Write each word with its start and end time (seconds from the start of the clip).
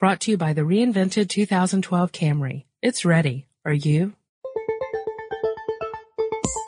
Brought 0.00 0.20
to 0.20 0.30
you 0.30 0.38
by 0.38 0.54
the 0.54 0.62
reinvented 0.62 1.28
2012 1.28 2.10
Camry. 2.10 2.64
It's 2.80 3.04
ready. 3.04 3.46
Are 3.66 3.72
you? 3.74 4.14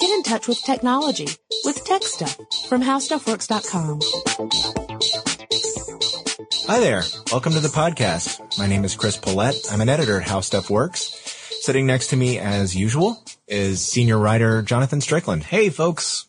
Get 0.01 0.11
in 0.11 0.23
touch 0.23 0.47
with 0.47 0.63
technology 0.63 1.29
with 1.65 1.83
Tech 1.83 2.03
Stuff 2.03 2.37
from 2.69 2.83
HowStuffWorks.com. 2.83 4.01
Hi 6.67 6.81
there. 6.81 7.05
Welcome 7.33 7.55
to 7.55 7.61
the 7.61 7.69
podcast. 7.69 8.59
My 8.59 8.67
name 8.67 8.85
is 8.85 8.95
Chris 8.95 9.17
Pollette. 9.17 9.73
I'm 9.73 9.81
an 9.81 9.89
editor 9.89 10.21
at 10.21 10.29
How 10.29 10.41
Stuff 10.41 10.69
Works. 10.69 11.01
Sitting 11.63 11.87
next 11.87 12.09
to 12.09 12.17
me, 12.17 12.39
as 12.39 12.77
usual, 12.77 13.25
is 13.49 13.81
senior 13.81 14.19
writer 14.19 14.61
Jonathan 14.61 15.01
Strickland. 15.01 15.43
Hey, 15.43 15.71
folks. 15.71 16.27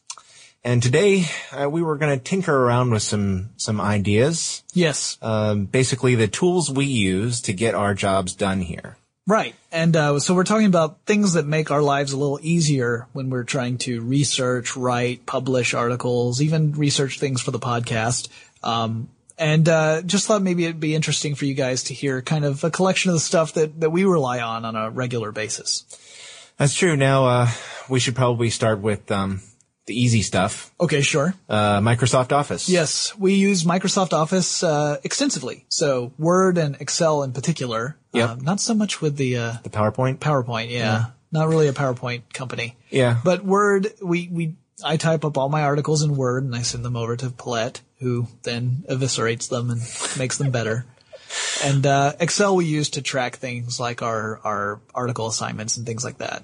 And 0.66 0.82
today 0.82 1.26
uh, 1.52 1.70
we 1.70 1.82
were 1.82 1.98
going 1.98 2.18
to 2.18 2.24
tinker 2.24 2.56
around 2.56 2.92
with 2.92 3.04
some 3.04 3.50
some 3.58 3.82
ideas. 3.82 4.64
Yes. 4.74 5.18
Um, 5.22 5.66
basically, 5.66 6.16
the 6.16 6.28
tools 6.28 6.72
we 6.72 6.86
use 6.86 7.42
to 7.42 7.54
get 7.54 7.76
our 7.76 7.94
jobs 7.94 8.34
done 8.34 8.62
here. 8.62 8.98
Right. 9.26 9.56
And 9.72 9.96
uh, 9.96 10.20
so 10.20 10.36
we're 10.36 10.44
talking 10.44 10.66
about 10.66 11.00
things 11.06 11.34
that 11.34 11.46
make 11.46 11.72
our 11.72 11.82
lives 11.82 12.12
a 12.12 12.18
little 12.18 12.40
easier 12.42 13.08
when 13.14 13.30
we're 13.30 13.46
trying 13.46 13.78
to 13.80 14.02
research, 14.02 14.76
write, 14.76 15.26
publish 15.26 15.74
articles, 15.74 16.42
even 16.42 16.74
research 16.74 17.20
things 17.20 17.42
for 17.42 17.52
the 17.52 17.60
podcast. 17.60 18.28
Um, 18.64 19.10
and 19.38 19.68
uh, 19.68 20.02
just 20.02 20.28
thought 20.28 20.42
maybe 20.42 20.66
it'd 20.66 20.80
be 20.80 20.94
interesting 20.94 21.36
for 21.36 21.46
you 21.46 21.54
guys 21.54 21.84
to 21.86 21.94
hear 21.94 22.22
kind 22.22 22.44
of 22.44 22.64
a 22.64 22.70
collection 22.70 23.10
of 23.10 23.16
the 23.16 23.22
stuff 23.22 23.54
that, 23.54 23.80
that 23.80 23.92
we 23.92 24.04
rely 24.04 24.42
on 24.42 24.66
on 24.66 24.76
a 24.76 24.90
regular 24.90 25.32
basis. 25.32 25.86
That's 26.58 26.76
true. 26.76 26.98
Now 26.98 27.26
uh, 27.26 27.50
we 27.90 28.00
should 28.00 28.16
probably 28.16 28.50
start 28.50 28.80
with 28.80 29.10
um, 29.10 29.42
the 29.86 30.00
easy 30.00 30.22
stuff. 30.22 30.74
Okay, 30.80 31.02
sure. 31.02 31.34
Uh, 31.50 31.80
Microsoft 31.80 32.32
Office. 32.32 32.70
Yes, 32.70 33.18
we 33.18 33.34
use 33.34 33.64
Microsoft 33.64 34.14
Office 34.14 34.64
uh, 34.64 34.98
extensively. 35.04 35.66
So 35.70 36.14
Word 36.18 36.58
and 36.58 36.78
Excel 36.80 37.24
in 37.24 37.34
particular. 37.34 37.98
Yep. 38.14 38.30
Uh, 38.30 38.36
not 38.36 38.60
so 38.62 38.74
much 38.74 39.02
with 39.02 39.18
the 39.18 39.38
uh, 39.38 39.54
The 39.64 39.70
PowerPoint. 39.70 40.20
PowerPoint. 40.20 40.70
Yeah. 40.70 41.08
Not 41.32 41.50
really 41.50 41.68
a 41.68 41.74
PowerPoint 41.74 42.32
company. 42.34 42.78
Yeah. 42.90 43.20
But 43.24 43.44
Word, 43.44 43.88
we, 44.02 44.30
we, 44.32 44.56
I 44.86 44.98
type 44.98 45.26
up 45.26 45.38
all 45.38 45.50
my 45.50 45.64
articles 45.64 46.04
in 46.04 46.16
Word 46.16 46.44
and 46.44 46.56
I 46.56 46.62
send 46.62 46.86
them 46.86 46.96
over 46.96 47.18
to 47.18 47.30
Pollette, 47.30 47.82
who 48.00 48.28
then 48.44 48.84
eviscerates 48.90 49.50
them 49.50 49.70
and 49.70 49.82
makes 50.18 50.38
them 50.38 50.52
better. 50.52 50.86
And, 51.64 51.84
uh, 51.88 52.14
Excel 52.20 52.56
we 52.56 52.66
use 52.66 52.92
to 52.92 53.02
track 53.02 53.38
things 53.38 53.80
like 53.80 54.04
our, 54.04 54.40
our 54.44 54.82
article 54.94 55.26
assignments 55.26 55.78
and 55.78 55.86
things 55.86 56.04
like 56.04 56.20
that. 56.20 56.44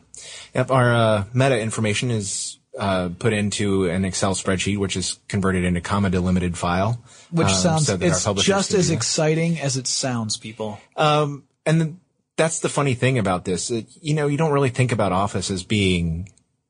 Yep. 0.56 0.72
Our 0.72 0.96
uh, 0.96 1.24
meta 1.32 1.60
information 1.62 2.10
is 2.10 2.59
uh, 2.80 3.10
put 3.20 3.34
into 3.34 3.90
an 3.90 4.06
Excel 4.06 4.34
spreadsheet, 4.34 4.78
which 4.78 4.96
is 4.96 5.20
converted 5.28 5.66
into 5.66 5.82
comma 5.82 6.10
delimited 6.10 6.58
file. 6.58 7.04
Which 7.32 7.48
um, 7.48 7.54
sounds, 7.54 7.88
so 7.88 7.98
it's 8.00 8.24
just 8.44 8.74
as 8.74 8.90
exciting 8.90 9.60
as 9.60 9.78
it 9.78 9.86
sounds, 9.86 10.38
people. 10.38 10.80
Um, 10.96 11.44
and 11.66 11.82
the, 11.82 11.94
that's 12.38 12.62
the 12.62 12.70
funny 12.70 12.94
thing 12.94 13.20
about 13.20 13.46
this. 13.46 13.70
It, 13.70 13.88
you 14.02 14.14
know, 14.14 14.28
you 14.28 14.38
don't 14.38 14.52
really 14.52 14.70
think 14.70 14.92
about 14.92 15.12
Office 15.12 15.52
as 15.52 15.64
being 15.64 16.30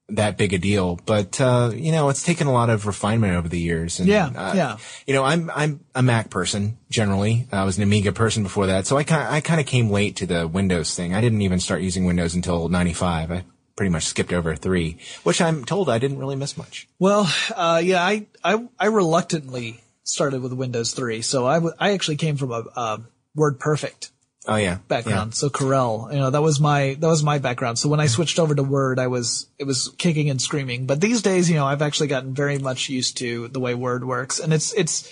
that 0.10 0.38
big 0.38 0.54
a 0.54 0.58
deal, 0.58 1.00
but 1.06 1.40
uh, 1.40 1.72
you 1.74 1.92
know, 1.92 2.10
it's 2.10 2.24
taken 2.24 2.48
a 2.48 2.52
lot 2.52 2.70
of 2.70 2.88
refinement 2.88 3.36
over 3.36 3.48
the 3.48 3.60
years. 3.60 4.00
And, 4.00 4.10
Yeah, 4.10 4.28
uh, 4.28 4.54
yeah. 4.56 4.78
You 5.06 5.14
know, 5.14 5.24
I'm 5.24 5.52
I'm 5.54 5.86
a 5.94 6.02
Mac 6.02 6.30
person 6.30 6.78
generally. 6.90 7.48
I 7.52 7.64
was 7.64 7.78
an 7.78 7.84
Amiga 7.84 8.12
person 8.12 8.44
before 8.44 8.68
that, 8.68 8.88
so 8.88 8.98
I 8.98 9.04
kind 9.04 9.28
I 9.28 9.42
kind 9.42 9.60
of 9.62 9.68
came 9.68 9.92
late 9.92 10.16
to 10.18 10.26
the 10.26 10.48
Windows 10.48 10.96
thing. 10.96 11.14
I 11.14 11.22
didn't 11.22 11.44
even 11.44 11.60
start 11.60 11.82
using 11.82 12.06
Windows 12.06 12.34
until 12.34 12.68
'95. 12.70 13.32
I 13.32 13.44
pretty 13.80 13.90
much 13.90 14.08
skipped 14.08 14.34
over 14.34 14.58
three, 14.58 14.98
which 15.24 15.40
I'm 15.40 15.64
told 15.64 15.90
I 15.90 16.00
didn't 16.00 16.18
really 16.20 16.36
miss 16.36 16.58
much. 16.58 16.86
Well, 17.00 17.32
uh, 17.56 17.80
yeah, 17.82 18.04
I, 18.04 18.28
I, 18.44 18.68
I 18.78 18.88
reluctantly 18.88 19.80
started 20.04 20.42
with 20.42 20.52
Windows 20.52 20.92
3. 20.94 21.22
So 21.22 21.48
I, 21.48 21.54
w- 21.56 21.74
I 21.80 21.94
actually 21.94 22.18
came 22.18 22.36
from 22.36 22.52
a, 22.52 22.66
uh, 22.76 22.98
WordPerfect 23.38 24.10
Oh 24.50 24.58
yeah, 24.58 24.80
background. 24.90 25.34
So 25.34 25.50
Corel, 25.50 26.12
you 26.12 26.20
know, 26.20 26.30
that 26.30 26.42
was 26.42 26.60
my, 26.60 26.98
that 27.00 27.08
was 27.08 27.24
my 27.24 27.38
background. 27.40 27.80
So 27.80 27.88
when 27.88 28.02
I 28.02 28.08
switched 28.08 28.38
over 28.38 28.54
to 28.54 28.64
Word, 28.64 29.00
I 29.00 29.08
was, 29.08 29.48
it 29.58 29.64
was 29.64 29.96
kicking 29.98 30.30
and 30.30 30.42
screaming. 30.42 30.86
But 30.86 31.00
these 31.00 31.22
days, 31.22 31.50
you 31.50 31.56
know, 31.56 31.66
I've 31.66 31.82
actually 31.82 32.08
gotten 32.08 32.34
very 32.34 32.58
much 32.58 32.90
used 32.90 33.16
to 33.20 33.48
the 33.48 33.62
way 33.62 33.76
Word 33.76 34.04
works 34.04 34.42
and 34.42 34.52
it's, 34.52 34.74
it's 34.74 35.10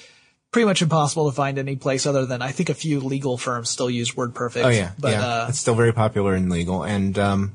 pretty 0.51 0.65
much 0.65 0.81
impossible 0.81 1.29
to 1.29 1.35
find 1.35 1.57
any 1.57 1.77
place 1.77 2.05
other 2.05 2.25
than 2.25 2.41
I 2.41 2.51
think 2.51 2.67
a 2.67 2.73
few 2.73 2.99
legal 2.99 3.37
firms 3.37 3.69
still 3.69 3.89
use 3.89 4.11
WordPerfect. 4.11 4.65
Oh 4.65 4.69
yeah, 4.69 4.91
But, 4.99 5.11
yeah. 5.11 5.25
uh, 5.25 5.45
it's 5.49 5.59
still 5.59 5.75
very 5.75 5.93
popular 5.93 6.35
in 6.35 6.49
legal, 6.49 6.83
and 6.83 7.17
um, 7.17 7.53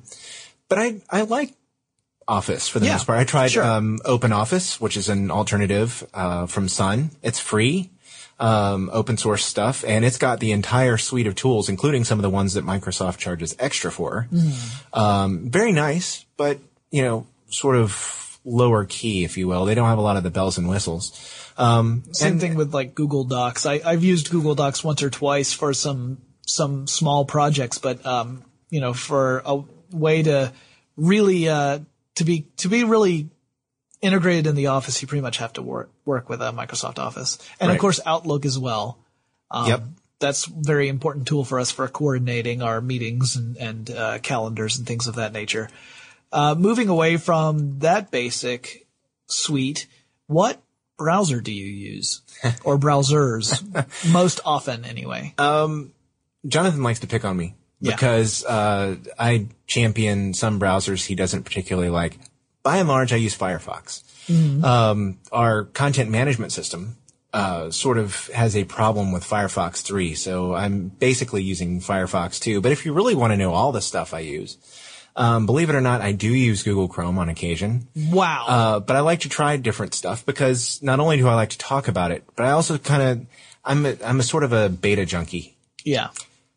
but 0.75 0.79
I 0.79 1.01
I 1.11 1.23
like 1.23 1.53
Office 2.29 2.69
for 2.69 2.79
the 2.79 2.87
Yeah, 2.87 2.93
most 2.93 3.07
part. 3.07 3.19
I 3.19 3.25
tried 3.25 3.51
sure. 3.51 3.65
um, 3.65 3.99
Open 4.05 4.33
Office, 4.33 4.81
which 4.81 4.97
is 4.97 5.09
an 5.09 5.31
alternative 5.31 6.07
uh, 6.15 6.47
from 6.47 6.69
Sun. 6.69 7.11
It's 7.23 7.41
free, 7.41 7.91
um, 8.39 8.91
open 8.93 9.17
source 9.17 9.45
stuff, 9.45 9.85
and 9.87 10.05
it's 10.05 10.19
got 10.19 10.39
the 10.41 10.53
entire 10.53 10.97
suite 10.99 11.27
of 11.27 11.35
tools, 11.35 11.69
including 11.69 12.05
some 12.05 12.19
of 12.19 12.23
the 12.23 12.31
ones 12.31 12.55
that 12.55 12.65
Microsoft 12.65 13.19
charges 13.19 13.57
extra 13.59 13.91
for. 13.91 14.29
Mm-hmm. 14.33 14.99
Um, 14.99 15.51
very 15.51 15.73
nice, 15.73 16.25
but 16.37 16.59
you 16.91 17.03
know, 17.03 17.27
sort 17.51 17.77
of 17.77 18.39
lower 18.45 18.85
key, 18.85 19.25
if 19.25 19.37
you 19.37 19.47
will. 19.49 19.65
They 19.65 19.75
don't 19.75 19.89
have 19.89 19.99
a 19.99 20.03
lot 20.03 20.17
of 20.17 20.23
the 20.23 20.31
bells 20.31 20.59
and 20.59 20.69
whistles. 20.69 21.13
Um, 21.59 22.05
Same 22.13 22.33
and- 22.33 22.41
thing 22.41 22.55
with 22.55 22.73
like 22.73 22.95
Google 22.95 23.25
Docs. 23.25 23.67
I, 23.67 23.81
I've 23.85 24.03
used 24.05 24.31
Google 24.31 24.55
Docs 24.55 24.83
once 24.85 25.03
or 25.03 25.11
twice 25.11 25.53
for 25.53 25.75
some 25.75 26.19
some 26.47 26.87
small 26.87 27.25
projects, 27.25 27.79
but 27.79 28.05
um, 28.07 28.45
you 28.71 28.81
know, 28.81 28.93
for 28.95 29.43
a 29.45 29.63
way 29.93 30.23
to 30.23 30.53
really 30.97 31.49
uh, 31.49 31.81
to 32.17 32.25
be 32.25 32.47
to 32.59 32.69
be 32.69 32.85
really 32.85 33.29
integrated 34.01 34.47
in 34.47 34.55
the 34.57 34.67
office, 34.69 35.01
you 35.01 35.09
pretty 35.09 35.23
much 35.23 35.39
have 35.39 35.53
to 35.55 35.63
work 35.63 35.91
work 36.05 36.29
with 36.29 36.41
a 36.43 36.51
Microsoft 36.53 36.99
Office, 36.99 37.39
and 37.61 37.69
Right. 37.69 37.75
of 37.75 37.81
course 37.81 38.01
Outlook 38.05 38.45
as 38.45 38.59
well. 38.59 38.99
Um, 39.51 39.69
Yep. 39.69 39.83
That's 40.19 40.45
very 40.45 40.87
important 40.89 41.27
tool 41.27 41.45
for 41.45 41.59
us 41.59 41.73
for 41.73 41.89
coordinating 41.89 42.63
our 42.63 42.81
meetings 42.81 43.35
and, 43.35 43.57
and 43.57 43.91
uh, 43.91 44.19
calendars 44.21 44.79
and 44.79 44.87
things 44.87 45.09
of 45.09 45.17
that 45.17 45.33
nature. 45.33 45.69
Uh, 46.31 46.55
moving 46.57 46.89
away 46.89 47.17
from 47.17 47.81
that 47.81 48.13
basic 48.13 48.87
suite, 49.27 49.89
what 50.29 50.63
browser 50.97 51.41
do 51.41 51.51
you 51.53 51.67
use? 51.67 52.23
or 52.65 52.79
browsers? 52.79 53.61
most 54.13 54.39
often, 54.45 54.85
anyway. 54.85 55.35
Um, 55.39 55.93
Jonathan 56.47 56.85
likes 56.85 57.01
to 57.01 57.09
pick 57.09 57.25
on 57.25 57.37
me 57.37 57.57
Yeah. 57.83 57.93
because 57.93 58.45
uh, 58.45 58.97
I 59.19 59.49
champion 59.67 60.35
some 60.35 60.61
browsers 60.61 61.05
he 61.05 61.15
doesn't 61.15 61.43
particularly 61.43 61.91
like. 61.91 62.19
By 62.63 62.77
and 62.77 62.89
large, 62.89 63.13
I 63.13 63.17
use 63.17 63.37
Firefox. 63.37 64.03
Um, 64.65 65.19
our 65.33 65.65
content 65.65 66.09
management 66.11 66.53
system 66.53 66.97
uh, 67.33 67.71
sort 67.71 67.99
of 67.99 68.29
has 68.29 68.57
a 68.57 68.65
problem 68.65 69.11
with 69.11 69.25
Firefox 69.25 69.83
3, 69.83 70.15
so 70.15 70.55
I'm 70.55 70.89
basically 70.89 71.43
using 71.43 71.81
Firefox 71.81 72.41
2. 72.41 72.61
But 72.61 72.71
if 72.71 72.87
you 72.87 72.93
really 72.93 73.17
want 73.17 73.33
to 73.33 73.37
know 73.37 73.53
all 73.53 73.73
the 73.73 73.81
stuff 73.81 74.15
I 74.15 74.21
use, 74.21 74.59
um, 75.17 75.47
believe 75.47 75.71
it 75.71 75.75
or 75.75 75.81
not, 75.81 76.01
I 76.01 76.13
do 76.13 76.33
use 76.33 76.63
Google 76.63 76.89
Chrome 76.89 77.19
on 77.19 77.29
occasion. 77.29 77.89
wow. 77.97 78.45
Uh, 78.47 78.81
but 78.81 78.95
I 78.95 79.01
like 79.01 79.21
to 79.21 79.29
try 79.29 79.57
different 79.57 79.95
stuff 79.95 80.25
because 80.25 80.81
not 80.83 81.01
only 81.01 81.17
do 81.17 81.27
I 81.27 81.35
like 81.35 81.51
to 81.51 81.59
talk 81.59 81.89
about 81.89 82.13
it, 82.13 82.25
but 82.37 82.47
I 82.47 82.53
also 82.53 82.79
kind 82.79 83.03
of 83.03 83.27
I'm 83.65 83.87
a, 83.87 83.97
I'm 84.05 84.21
a 84.21 84.25
sort 84.25 84.45
of 84.45 84.53
a 84.53 84.69
beta 84.69 85.05
junkie. 85.05 85.57
yeah. 85.85 86.09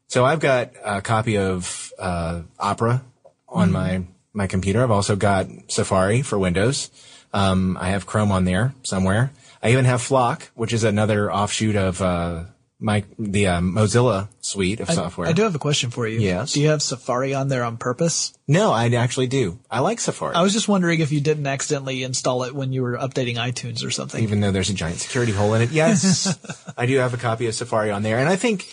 So 0.08 0.24
I've 0.26 0.40
got 0.40 0.72
a 0.84 1.02
copy 1.02 1.38
of 1.38 1.92
uh, 2.00 2.42
Opera 2.60 3.04
on 3.48 3.72
my 3.72 4.04
my 4.34 4.48
computer. 4.48 4.84
I've 4.84 4.92
also 4.92 5.16
got 5.16 5.48
Safari 5.68 6.22
for 6.22 6.38
Windows. 6.38 6.90
Um, 7.34 7.78
I 7.80 7.90
have 7.90 8.06
Chrome 8.06 8.32
on 8.32 8.46
there 8.46 8.74
somewhere. 8.84 9.32
I 9.64 9.72
even 9.72 9.86
have 9.86 10.02
Flock, 10.02 10.52
which 10.56 10.74
is 10.74 10.84
another 10.84 11.32
offshoot 11.32 11.76
of 11.76 12.02
uh, 12.02 12.44
my 12.80 13.04
the 13.18 13.48
uh, 13.48 13.60
Mozilla 13.62 14.28
suite 14.42 14.80
of 14.80 14.90
software. 14.90 15.28
I 15.28 15.32
do 15.32 15.42
have 15.44 15.56
a 15.56 15.60
question 15.60 15.90
for 15.90 16.08
you. 16.08 16.20
Yes. 16.20 16.54
Do 16.54 16.62
you 16.62 16.68
have 16.68 16.82
Safari 16.82 17.34
on 17.34 17.48
there 17.48 17.64
on 17.64 17.78
purpose? 17.78 18.34
No, 18.48 18.72
I 18.72 18.88
actually 18.90 19.28
do. 19.28 19.60
I 19.72 19.80
like 19.80 20.00
Safari, 20.00 20.36
I 20.36 20.44
was 20.44 20.54
just 20.54 20.68
wondering 20.68 21.00
if 21.00 21.12
you 21.12 21.20
didn't 21.20 21.48
accidentally 21.48 22.04
install 22.04 22.44
it 22.44 22.54
when 22.54 22.74
you 22.74 22.84
were 22.84 22.98
updating 22.98 23.36
iTunes 23.38 23.84
or 23.84 23.90
something. 23.92 24.22
even 24.22 24.40
though 24.42 24.52
there's 24.52 24.70
a 24.70 24.74
giant 24.74 25.00
security 25.00 25.32
hole 25.32 25.54
in 25.56 25.62
it. 25.62 25.72
Yes, 25.72 26.38
I 26.78 26.86
do 26.86 26.98
have 26.98 27.14
a 27.14 27.18
copy 27.18 27.48
of 27.48 27.56
Safari 27.56 27.90
on 27.92 28.04
there, 28.04 28.20
and 28.20 28.30
I 28.30 28.36
think 28.36 28.68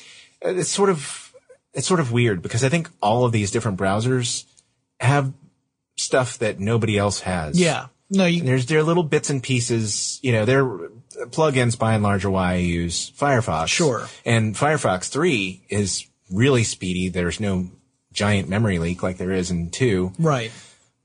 uh, 0.44 0.50
it's 0.50 0.70
sort 0.70 0.91
of 0.91 1.21
it's 1.74 1.86
sort 1.86 2.00
of 2.00 2.12
weird 2.12 2.42
because 2.42 2.64
I 2.64 2.69
think 2.69 2.90
all 3.00 3.24
of 3.24 3.32
these 3.32 3.50
different 3.50 3.78
browsers 3.78 4.44
have 5.00 5.32
stuff 5.96 6.38
that 6.38 6.60
nobody 6.60 6.98
else 6.98 7.20
has. 7.20 7.58
yeah. 7.58 7.86
No, 8.14 8.26
you, 8.26 8.42
There's 8.42 8.66
there 8.66 8.78
are 8.78 8.82
little 8.82 9.04
bits 9.04 9.30
and 9.30 9.42
pieces, 9.42 10.20
you 10.22 10.32
know, 10.32 10.44
they're 10.44 10.66
plugins 11.30 11.78
by 11.78 11.94
and 11.94 12.02
large 12.02 12.26
are 12.26 12.30
why 12.30 12.52
I 12.52 12.56
use 12.56 13.10
Firefox. 13.10 13.69
Sure. 13.69 14.06
And 14.26 14.54
Firefox 14.54 15.08
3 15.08 15.64
is 15.70 16.06
really 16.30 16.62
speedy. 16.62 17.08
There's 17.08 17.40
no 17.40 17.70
giant 18.12 18.50
memory 18.50 18.78
leak 18.78 19.02
like 19.02 19.16
there 19.16 19.32
is 19.32 19.50
in 19.50 19.70
2. 19.70 20.12
right. 20.18 20.52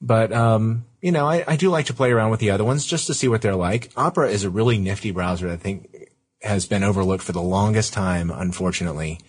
But 0.02 0.34
um, 0.34 0.86
you 1.02 1.12
know, 1.12 1.26
I, 1.26 1.44
I 1.48 1.56
do 1.56 1.70
like 1.70 1.86
to 1.88 1.94
play 1.94 2.12
around 2.12 2.30
with 2.32 2.40
the 2.40 2.52
other 2.52 2.64
ones 2.64 2.86
just 2.86 3.08
to 3.08 3.14
see 3.14 3.28
what 3.28 3.42
they're 3.42 3.56
like. 3.56 3.90
Opera 3.96 4.30
is 4.30 4.44
a 4.44 4.50
really 4.50 4.78
nifty 4.78 5.12
browser 5.12 5.48
that 5.48 5.54
I 5.54 5.58
think 5.58 6.10
has 6.42 6.68
been 6.68 6.84
overlooked 6.84 7.24
for 7.24 7.32
the 7.32 7.42
longest 7.42 7.94
time, 7.94 8.30
unfortunately. 8.30 9.20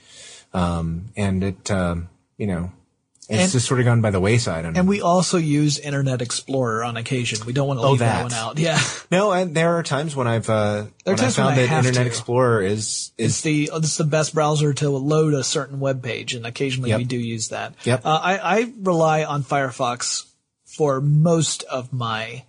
Um, 0.54 1.06
and 1.16 1.44
it, 1.44 1.70
um, 1.70 2.08
you 2.36 2.46
know, 2.46 2.72
It's 3.30 3.42
And- 3.42 3.52
just 3.52 3.66
sort 3.66 3.78
of 3.78 3.84
gone 3.84 4.00
by 4.00 4.10
the 4.10 4.20
wayside. 4.20 4.64
And 4.64 4.88
we 4.88 5.02
also 5.02 5.36
use 5.36 5.78
Internet 5.78 6.22
Explorer 6.22 6.82
on 6.82 6.96
occasion. 6.96 7.40
We 7.44 7.52
don't 7.52 7.68
want 7.68 7.78
to 7.78 7.84
Oh, 7.84 7.90
leave 7.90 7.98
that. 7.98 8.14
that. 8.14 8.22
one 8.22 8.32
out. 8.32 8.58
Yeah. 8.58 8.80
no, 9.10 9.32
and 9.32 9.54
there 9.54 9.76
are 9.76 9.82
times 9.82 10.16
when 10.16 10.26
I've 10.26 10.48
uh, 10.48 10.86
There 11.04 11.12
when 11.12 11.14
I 11.16 11.22
times 11.24 11.36
when 11.36 11.46
found 11.48 11.60
I 11.60 11.66
that 11.66 11.76
Internet 11.76 12.04
to. 12.04 12.06
Explorer 12.06 12.62
is 12.62 13.10
It's 13.18 13.42
the 13.42 13.68
it's 13.70 13.98
the 13.98 14.04
best 14.04 14.32
browser 14.32 14.72
to 14.72 14.88
load 14.88 15.34
a 15.34 15.44
certain 15.44 15.78
web 15.78 16.02
page, 16.02 16.32
and 16.32 16.46
occasionally 16.46 16.88
Yep. 16.88 16.98
we 17.00 17.04
do 17.04 17.18
use 17.18 17.48
that. 17.48 17.74
Yep. 17.84 18.00
Uh, 18.06 18.08
I, 18.22 18.38
I 18.38 18.72
rely 18.80 19.24
on 19.24 19.44
Firefox 19.44 20.24
for 20.64 20.98
most 21.02 21.64
of 21.64 21.92
my 21.92 22.44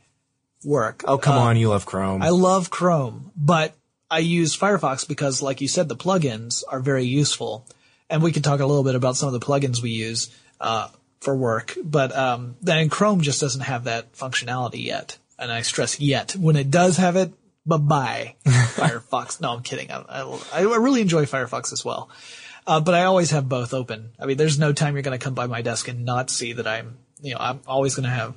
work. 0.64 1.04
oh 1.10 1.18
come 1.18 1.36
Uh, 1.36 1.42
on, 1.42 1.58
you 1.58 1.68
love 1.68 1.86
Chrome. 1.86 2.22
I 2.24 2.30
love 2.30 2.70
Chrome, 2.70 3.32
but 3.36 3.74
I 4.10 4.20
use 4.20 4.56
Firefox 4.58 5.06
because, 5.06 5.42
like 5.42 5.60
you 5.60 5.68
said, 5.68 5.90
the 5.90 5.98
plugins 5.98 6.64
are 6.70 6.80
very 6.80 7.04
useful, 7.04 7.66
and 8.10 8.24
we 8.24 8.32
can 8.32 8.42
talk 8.42 8.60
a 8.60 8.66
little 8.66 8.84
bit 8.84 8.96
about 8.96 9.16
some 9.16 9.34
of 9.34 9.40
the 9.40 9.46
plugins 9.46 9.82
we 9.82 9.92
use 9.92 10.36
uh, 10.60 10.90
for 11.20 11.36
work. 11.36 11.76
But 11.84 12.16
um, 12.16 12.56
then 12.62 12.90
Chrome 12.90 13.22
just 13.22 13.42
doesn't 13.42 13.62
have 13.62 13.86
that 13.86 14.14
functionality 14.14 14.84
yet, 14.84 15.18
and 15.38 15.52
I 15.52 15.62
stress 15.62 16.00
yet. 16.00 16.36
When 16.36 16.56
it 16.56 16.72
does 16.72 16.98
have 16.98 17.16
it, 17.16 17.32
bye 17.66 17.78
bye 17.78 18.36
Firefox. 18.46 19.42
No, 19.42 19.54
I'm 19.54 19.64
kidding. 19.64 19.92
I, 19.92 20.04
I, 20.10 20.62
I 20.62 20.78
really 20.78 21.02
enjoy 21.02 21.26
Firefox 21.26 21.72
as 21.72 21.86
well. 21.86 22.10
Uh, 22.68 22.80
but 22.80 22.94
I 22.94 23.04
always 23.04 23.32
have 23.32 23.50
both 23.50 23.74
open. 23.74 24.12
I 24.20 24.26
mean, 24.26 24.38
there's 24.38 24.60
no 24.60 24.74
time 24.74 24.94
you're 24.94 25.02
going 25.02 25.18
to 25.18 25.24
come 25.24 25.34
by 25.34 25.48
my 25.48 25.62
desk 25.62 25.88
and 25.88 26.06
not 26.06 26.30
see 26.30 26.54
that 26.54 26.68
I'm, 26.68 26.98
you 27.20 27.34
know, 27.34 27.40
I'm 27.40 27.62
always 27.66 27.96
going 27.96 28.04
to 28.04 28.12
have 28.12 28.36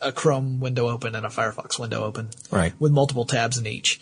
a, 0.00 0.08
a 0.08 0.12
Chrome 0.12 0.58
window 0.60 0.88
open 0.88 1.14
and 1.14 1.26
a 1.26 1.28
Firefox 1.28 1.78
window 1.78 2.02
open. 2.02 2.30
Right. 2.50 2.72
With 2.78 2.92
multiple 2.92 3.26
tabs 3.26 3.58
in 3.58 3.66
each. 3.66 4.00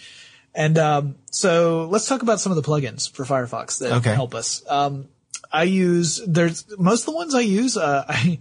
And, 0.55 0.79
um, 0.79 1.14
so 1.31 1.87
let's 1.91 2.06
talk 2.06 2.23
about 2.23 2.41
some 2.41 2.50
of 2.52 2.56
the 2.56 2.69
plugins 2.69 3.11
for 3.11 3.25
Firefox 3.25 3.79
that 3.79 3.93
Okay. 3.93 4.14
help 4.14 4.35
us. 4.35 4.62
Um, 4.69 5.08
I 5.52 5.64
use, 5.64 6.20
there's, 6.26 6.64
most 6.79 7.02
of 7.02 7.06
the 7.06 7.12
ones 7.12 7.35
I 7.35 7.41
use, 7.41 7.76
uh, 7.76 8.05
I, 8.08 8.38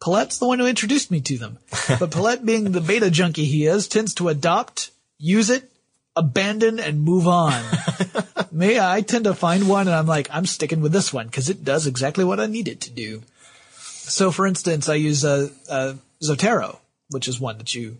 Pollette's 0.00 0.38
the 0.38 0.46
one 0.48 0.58
who 0.58 0.66
introduced 0.66 1.10
me 1.10 1.20
to 1.20 1.38
them. 1.38 1.58
But 2.00 2.10
Palette 2.10 2.44
being 2.44 2.72
the 2.72 2.80
beta 2.80 3.10
junkie 3.10 3.44
he 3.44 3.66
is, 3.66 3.86
tends 3.86 4.14
to 4.14 4.28
adopt, 4.28 4.90
use 5.18 5.48
it, 5.48 5.70
abandon, 6.16 6.80
and 6.80 7.02
move 7.02 7.28
on. 7.28 7.62
Me, 8.50 8.80
I 8.80 9.00
tend 9.02 9.24
to 9.24 9.34
find 9.34 9.68
one 9.68 9.86
and 9.86 9.94
I'm 9.96 10.06
like, 10.06 10.28
I'm 10.32 10.44
sticking 10.46 10.80
with 10.80 10.92
this 10.92 11.12
one 11.12 11.26
because 11.26 11.48
it 11.48 11.64
does 11.64 11.86
exactly 11.86 12.24
what 12.24 12.40
I 12.40 12.46
need 12.46 12.66
it 12.66 12.80
to 12.82 12.90
do. 12.90 13.22
So 13.78 14.32
for 14.32 14.46
instance, 14.46 14.88
I 14.88 14.94
use 14.96 15.24
uh, 15.24 15.48
uh, 15.70 15.94
Zotero, 16.22 16.78
which 17.10 17.28
is 17.28 17.40
one 17.40 17.58
that 17.58 17.72
you 17.74 17.98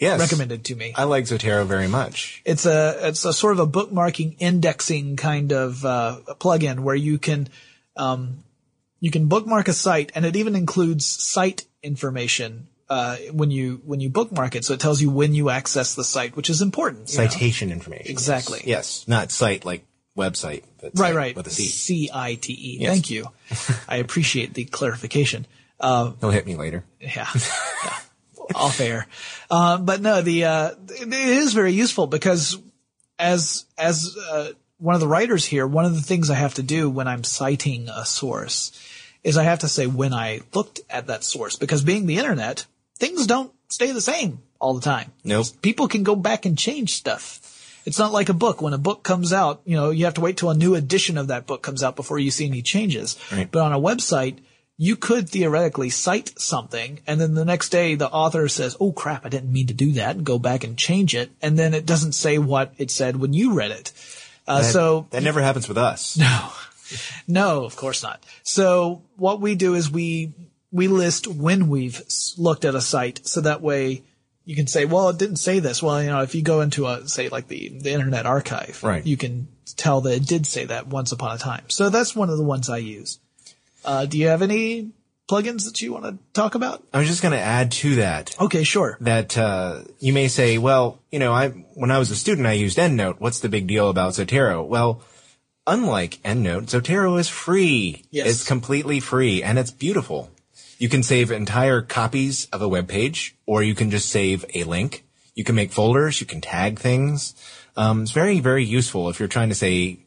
yes, 0.00 0.18
recommended 0.18 0.64
to 0.64 0.74
me. 0.74 0.92
I 0.96 1.04
like 1.04 1.24
Zotero 1.24 1.66
very 1.66 1.88
much. 1.88 2.42
It's 2.44 2.66
a 2.66 3.08
it's 3.08 3.24
a 3.24 3.32
sort 3.32 3.52
of 3.52 3.60
a 3.60 3.66
bookmarking 3.66 4.36
indexing 4.38 5.16
kind 5.16 5.52
of 5.52 5.84
uh, 5.84 6.18
plugin 6.40 6.80
where 6.80 6.96
you 6.96 7.18
can 7.18 7.48
um, 7.96 8.44
you 8.98 9.10
can 9.10 9.26
bookmark 9.26 9.68
a 9.68 9.72
site 9.72 10.10
and 10.14 10.24
it 10.24 10.36
even 10.36 10.56
includes 10.56 11.06
site 11.06 11.66
information 11.82 12.68
uh, 12.88 13.16
when 13.32 13.50
you 13.50 13.80
when 13.84 14.00
you 14.00 14.10
bookmark 14.10 14.54
it. 14.56 14.64
So 14.64 14.74
it 14.74 14.80
tells 14.80 15.00
you 15.00 15.10
when 15.10 15.34
you 15.34 15.48
access 15.50 15.94
the 15.94 16.04
site, 16.04 16.36
which 16.36 16.50
is 16.50 16.60
important. 16.60 17.12
you 17.12 17.18
know? 17.18 17.26
Citation 17.28 17.70
information. 17.70 18.10
Exactly. 18.10 18.58
Yes. 18.64 18.66
yes, 19.02 19.08
not 19.08 19.30
site 19.30 19.64
like 19.64 19.84
website. 20.16 20.64
But 20.80 20.92
Right, 20.98 21.08
site 21.08 21.14
right. 21.16 21.36
With 21.36 21.46
a 21.46 21.50
C. 21.50 21.66
C 21.66 22.10
I 22.12 22.34
T 22.34 22.52
E. 22.52 22.78
Yes. 22.80 22.92
Thank 22.92 23.10
you. 23.10 23.26
I 23.88 23.96
appreciate 23.96 24.54
the 24.54 24.64
clarification. 24.64 25.46
Uh, 25.78 26.12
He'll 26.20 26.30
hit 26.30 26.46
me 26.46 26.56
later. 26.56 26.84
Yeah. 27.00 27.28
Off 28.54 28.80
air. 28.80 29.06
Uh, 29.50 29.78
but 29.78 30.00
no, 30.00 30.22
the, 30.22 30.44
uh, 30.44 30.70
it 30.88 31.12
is 31.12 31.52
very 31.52 31.72
useful 31.72 32.06
because 32.06 32.58
as, 33.18 33.64
as, 33.78 34.16
uh, 34.30 34.52
one 34.78 34.94
of 34.94 35.00
the 35.00 35.08
writers 35.08 35.44
here, 35.44 35.66
one 35.66 35.84
of 35.84 35.94
the 35.94 36.00
things 36.00 36.30
I 36.30 36.34
have 36.34 36.54
to 36.54 36.62
do 36.62 36.88
when 36.88 37.06
I'm 37.06 37.22
citing 37.22 37.88
a 37.90 38.06
source 38.06 38.72
is 39.22 39.36
I 39.36 39.44
have 39.44 39.58
to 39.60 39.68
say 39.68 39.86
when 39.86 40.14
I 40.14 40.40
looked 40.54 40.80
at 40.88 41.08
that 41.08 41.22
source 41.22 41.56
because 41.56 41.84
being 41.84 42.06
the 42.06 42.16
internet, 42.16 42.64
things 42.96 43.26
don't 43.26 43.52
stay 43.68 43.92
the 43.92 44.00
same 44.00 44.40
all 44.58 44.74
the 44.74 44.80
time. 44.80 45.12
Nope. 45.22 45.46
People 45.60 45.88
can 45.88 46.02
go 46.02 46.16
back 46.16 46.46
and 46.46 46.56
change 46.56 46.94
stuff. 46.94 47.46
It's 47.86 47.98
not 47.98 48.12
like 48.12 48.28
a 48.28 48.34
book. 48.34 48.60
When 48.60 48.72
a 48.72 48.78
book 48.78 49.02
comes 49.02 49.32
out, 49.32 49.62
you 49.64 49.76
know, 49.76 49.90
you 49.90 50.04
have 50.04 50.14
to 50.14 50.20
wait 50.20 50.36
till 50.36 50.50
a 50.50 50.54
new 50.54 50.74
edition 50.74 51.18
of 51.18 51.28
that 51.28 51.46
book 51.46 51.62
comes 51.62 51.82
out 51.82 51.96
before 51.96 52.18
you 52.18 52.30
see 52.30 52.46
any 52.46 52.62
changes. 52.62 53.16
Right. 53.32 53.50
But 53.50 53.62
on 53.62 53.72
a 53.72 53.80
website, 53.80 54.38
you 54.82 54.96
could 54.96 55.28
theoretically 55.28 55.90
cite 55.90 56.32
something 56.40 57.00
and 57.06 57.20
then 57.20 57.34
the 57.34 57.44
next 57.44 57.68
day 57.68 57.96
the 57.96 58.08
author 58.08 58.48
says, 58.48 58.74
Oh 58.80 58.92
crap, 58.92 59.26
I 59.26 59.28
didn't 59.28 59.52
mean 59.52 59.66
to 59.66 59.74
do 59.74 59.92
that 59.92 60.16
and 60.16 60.24
go 60.24 60.38
back 60.38 60.64
and 60.64 60.74
change 60.78 61.14
it. 61.14 61.30
And 61.42 61.58
then 61.58 61.74
it 61.74 61.84
doesn't 61.84 62.12
say 62.12 62.38
what 62.38 62.72
it 62.78 62.90
said 62.90 63.16
when 63.16 63.34
you 63.34 63.52
read 63.52 63.72
it. 63.72 63.92
Uh, 64.48 64.62
That- 64.62 64.72
so 64.72 65.06
that 65.10 65.22
never 65.22 65.42
happens 65.42 65.68
with 65.68 65.76
us. 65.76 66.16
no, 66.26 66.48
no, 67.28 67.64
of 67.64 67.76
course 67.76 68.02
not. 68.02 68.24
So 68.42 69.02
what 69.16 69.38
we 69.42 69.54
do 69.54 69.74
is 69.74 69.90
we 69.90 70.32
we 70.72 70.88
list 70.88 71.26
when 71.26 71.68
we've 71.68 72.00
looked 72.38 72.64
at 72.64 72.74
a 72.74 72.80
site, 72.80 73.26
so 73.26 73.42
that 73.42 73.60
way 73.60 74.02
you 74.46 74.56
can 74.56 74.66
say, 74.66 74.86
well, 74.86 75.10
it 75.10 75.18
didn't 75.18 75.36
say 75.36 75.58
this. 75.60 75.82
Well, 75.82 76.02
you 76.02 76.08
know, 76.08 76.22
if 76.22 76.34
you 76.34 76.40
go 76.42 76.62
into 76.62 76.86
a 76.86 77.06
say 77.06 77.28
like 77.28 77.48
the 77.48 77.68
the 77.68 77.90
Internet 77.92 78.24
Archive, 78.24 78.82
Right. 78.82 79.04
you 79.06 79.18
can 79.18 79.48
tell 79.76 80.00
that 80.00 80.14
it 80.14 80.26
did 80.26 80.46
say 80.46 80.64
that 80.64 80.86
once 80.86 81.12
upon 81.12 81.36
a 81.36 81.38
time. 81.38 81.64
So 81.68 81.90
that's 81.90 82.16
one 82.16 82.30
of 82.30 82.38
the 82.38 82.44
ones 82.44 82.70
I 82.70 82.78
use. 82.78 83.18
Uh, 83.84 84.06
do 84.06 84.18
you 84.18 84.28
have 84.28 84.42
any 84.42 84.90
plugins 85.28 85.64
that 85.64 85.80
you 85.80 85.92
want 85.92 86.04
to 86.04 86.18
talk 86.32 86.54
about? 86.54 86.82
I 86.92 86.98
was 86.98 87.08
just 87.08 87.22
going 87.22 87.32
to 87.32 87.40
add 87.40 87.70
to 87.72 87.96
that 87.96 88.34
Okay, 88.40 88.64
sure. 88.64 88.96
that 89.00 89.38
uh, 89.38 89.82
you 90.00 90.12
may 90.12 90.28
say, 90.28 90.58
well, 90.58 90.98
you 91.10 91.18
know, 91.18 91.32
I 91.32 91.48
when 91.74 91.90
I 91.90 91.98
was 91.98 92.10
a 92.10 92.16
student, 92.16 92.46
I 92.46 92.52
used 92.52 92.78
EndNote. 92.78 93.20
What's 93.20 93.40
the 93.40 93.48
big 93.48 93.66
deal 93.66 93.88
about 93.88 94.14
Zotero? 94.14 94.66
Well, 94.66 95.02
unlike 95.66 96.18
EndNote, 96.24 96.66
Zotero 96.66 97.18
is 97.18 97.28
free. 97.28 98.04
Yes. 98.10 98.26
It's 98.26 98.44
completely 98.44 99.00
free 99.00 99.42
and 99.42 99.58
it's 99.58 99.70
beautiful. 99.70 100.30
You 100.78 100.88
can 100.88 101.02
save 101.02 101.30
entire 101.30 101.82
copies 101.82 102.46
of 102.46 102.62
a 102.62 102.68
web 102.68 102.88
page, 102.88 103.36
or 103.44 103.62
you 103.62 103.74
can 103.74 103.90
just 103.90 104.08
save 104.08 104.44
a 104.54 104.64
link. 104.64 105.04
You 105.34 105.44
can 105.44 105.54
make 105.54 105.72
folders. 105.72 106.20
You 106.20 106.26
can 106.26 106.40
tag 106.40 106.78
things. 106.78 107.34
Um, 107.76 108.02
it's 108.02 108.12
very, 108.12 108.40
very 108.40 108.64
useful 108.64 109.10
if 109.10 109.18
you're 109.18 109.28
trying 109.28 109.50
to 109.50 109.54
say, 109.54 109.98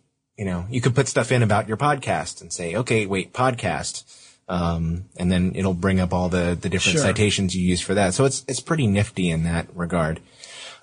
you 0.44 0.50
know, 0.50 0.66
you 0.70 0.82
could 0.82 0.94
put 0.94 1.08
stuff 1.08 1.32
in 1.32 1.42
about 1.42 1.70
your 1.70 1.78
podcast 1.78 2.42
and 2.42 2.52
say, 2.52 2.76
okay, 2.76 3.06
wait, 3.06 3.32
podcast. 3.32 4.04
Um, 4.50 5.06
and 5.16 5.32
then 5.32 5.54
it'll 5.56 5.74
bring 5.74 6.02
up 6.02 6.12
all 6.14 6.28
the, 6.28 6.58
the 6.60 6.68
different 6.68 6.98
Sure. 6.98 7.02
citations 7.02 7.56
you 7.56 7.66
use 7.66 7.80
for 7.80 7.94
that. 7.94 8.14
So 8.14 8.26
it's, 8.26 8.44
it's 8.46 8.60
pretty 8.60 8.86
nifty 8.88 9.30
in 9.30 9.44
that 9.46 9.68
regard. 9.74 10.20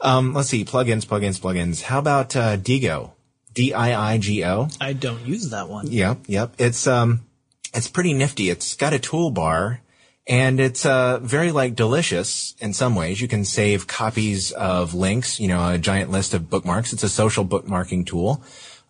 Um, 0.01 0.33
let's 0.33 0.49
see, 0.49 0.65
plugins, 0.65 1.05
plugins, 1.05 1.39
plugins. 1.39 1.83
How 1.83 1.99
about, 1.99 2.35
uh, 2.35 2.57
Diigo? 2.57 3.11
D-I-I-G-O? 3.53 4.69
I 4.81 4.95
don't 4.95 5.27
use 5.27 5.51
that 5.51 5.69
one. 5.69 5.89
Yep, 5.93 6.21
yep. 6.27 6.55
It's 6.57 6.87
um, 6.87 7.27
it's 7.75 7.89
pretty 7.89 8.15
nifty. 8.15 8.49
It's 8.49 8.77
got 8.77 8.95
a 8.95 8.99
toolbar, 8.99 9.81
and 10.27 10.59
it's 10.61 10.87
uh 10.87 11.19
very 11.21 11.51
like 11.53 11.75
delicious 11.75 12.55
in 12.61 12.73
some 12.73 12.95
ways. 12.95 13.21
You 13.21 13.29
can 13.29 13.45
save 13.45 13.87
copies 13.87 14.53
of 14.53 14.95
links. 14.95 15.41
You 15.41 15.49
know, 15.49 15.69
a 15.69 15.79
giant 15.79 16.11
list 16.13 16.33
of 16.33 16.49
bookmarks. 16.49 16.93
It's 16.93 17.03
a 17.03 17.09
social 17.09 17.45
bookmarking 17.45 18.07
tool. 18.07 18.43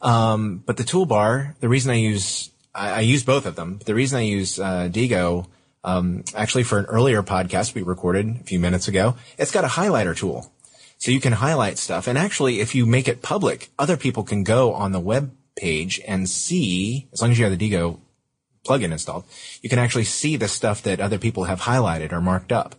Um, 0.02 0.62
but 0.64 0.76
the 0.76 0.84
toolbar, 0.84 1.58
the 1.60 1.68
reason 1.68 1.90
I 1.90 1.96
use 1.96 2.50
I, 2.74 2.90
I 2.90 3.00
use 3.00 3.24
both 3.24 3.46
of 3.46 3.56
them. 3.56 3.80
The 3.84 3.94
reason 3.94 4.18
I 4.18 4.22
use 4.22 4.58
uh, 4.58 4.88
Diigo, 4.90 5.46
um, 5.84 6.24
actually 6.34 6.64
for 6.64 6.78
an 6.78 6.86
earlier 6.86 7.22
podcast 7.22 7.74
we 7.74 7.82
recorded 7.82 8.36
a 8.40 8.44
few 8.44 8.58
minutes 8.58 8.88
ago, 8.88 9.16
it's 9.38 9.50
got 9.50 9.64
a 9.64 9.68
highlighter 9.68 10.16
tool. 10.16 10.52
So 10.98 11.10
you 11.10 11.20
can 11.20 11.32
highlight 11.32 11.78
stuff. 11.78 12.06
And 12.06 12.18
actually, 12.18 12.60
if 12.60 12.74
you 12.74 12.84
make 12.84 13.08
it 13.08 13.22
public, 13.22 13.70
other 13.78 13.96
people 13.96 14.22
can 14.22 14.44
go 14.44 14.74
on 14.74 14.92
the 14.92 15.00
web 15.00 15.34
page 15.56 15.98
and 16.06 16.28
see, 16.28 17.08
as 17.12 17.22
long 17.22 17.30
as 17.30 17.38
you 17.38 17.46
have 17.46 17.58
the 17.58 17.70
Diigo 17.70 18.00
plugin 18.66 18.92
installed, 18.92 19.24
you 19.62 19.70
can 19.70 19.78
actually 19.78 20.04
see 20.04 20.36
the 20.36 20.48
stuff 20.48 20.82
that 20.82 21.00
other 21.00 21.18
people 21.18 21.44
have 21.44 21.62
highlighted 21.62 22.12
or 22.12 22.20
marked 22.20 22.52
up, 22.52 22.74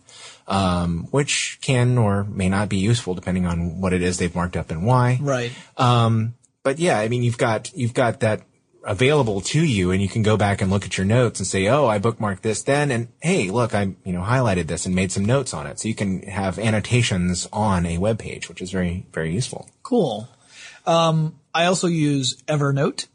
um, 0.46 1.08
which 1.10 1.58
can 1.62 1.98
or 1.98 2.22
may 2.22 2.48
not 2.48 2.68
be 2.68 2.76
useful 2.76 3.14
depending 3.14 3.44
on 3.44 3.80
what 3.80 3.92
it 3.92 4.02
is 4.02 4.18
they've 4.18 4.34
marked 4.36 4.56
up 4.56 4.70
and 4.70 4.86
why. 4.86 5.18
Right. 5.20 5.50
Um, 5.76 6.34
but 6.62 6.78
yeah, 6.78 6.98
I 6.98 7.08
mean, 7.08 7.22
you've 7.22 7.38
got, 7.38 7.72
you've 7.76 7.94
got 7.94 8.20
that 8.20 8.42
available 8.84 9.40
to 9.40 9.64
you 9.64 9.90
and 9.90 10.02
you 10.02 10.08
can 10.08 10.22
go 10.22 10.36
back 10.36 10.60
and 10.60 10.70
look 10.70 10.84
at 10.84 10.98
your 10.98 11.06
notes 11.06 11.40
and 11.40 11.46
say, 11.46 11.68
oh, 11.68 11.86
I 11.86 11.98
bookmarked 11.98 12.40
this 12.40 12.62
then. 12.62 12.90
And 12.90 13.08
hey, 13.20 13.50
look, 13.50 13.74
I, 13.74 13.94
you 14.04 14.12
know, 14.12 14.22
highlighted 14.22 14.66
this 14.66 14.86
and 14.86 14.94
made 14.94 15.12
some 15.12 15.24
notes 15.24 15.54
on 15.54 15.66
it. 15.66 15.78
So 15.78 15.88
you 15.88 15.94
can 15.94 16.22
have 16.22 16.58
annotations 16.58 17.48
on 17.52 17.86
a 17.86 17.98
web 17.98 18.18
page, 18.18 18.48
which 18.48 18.60
is 18.60 18.70
very, 18.70 19.06
very 19.12 19.32
useful. 19.32 19.68
Cool. 19.82 20.28
Um, 20.86 21.38
I 21.54 21.66
also 21.66 21.86
use 21.86 22.42
Evernote. 22.48 23.06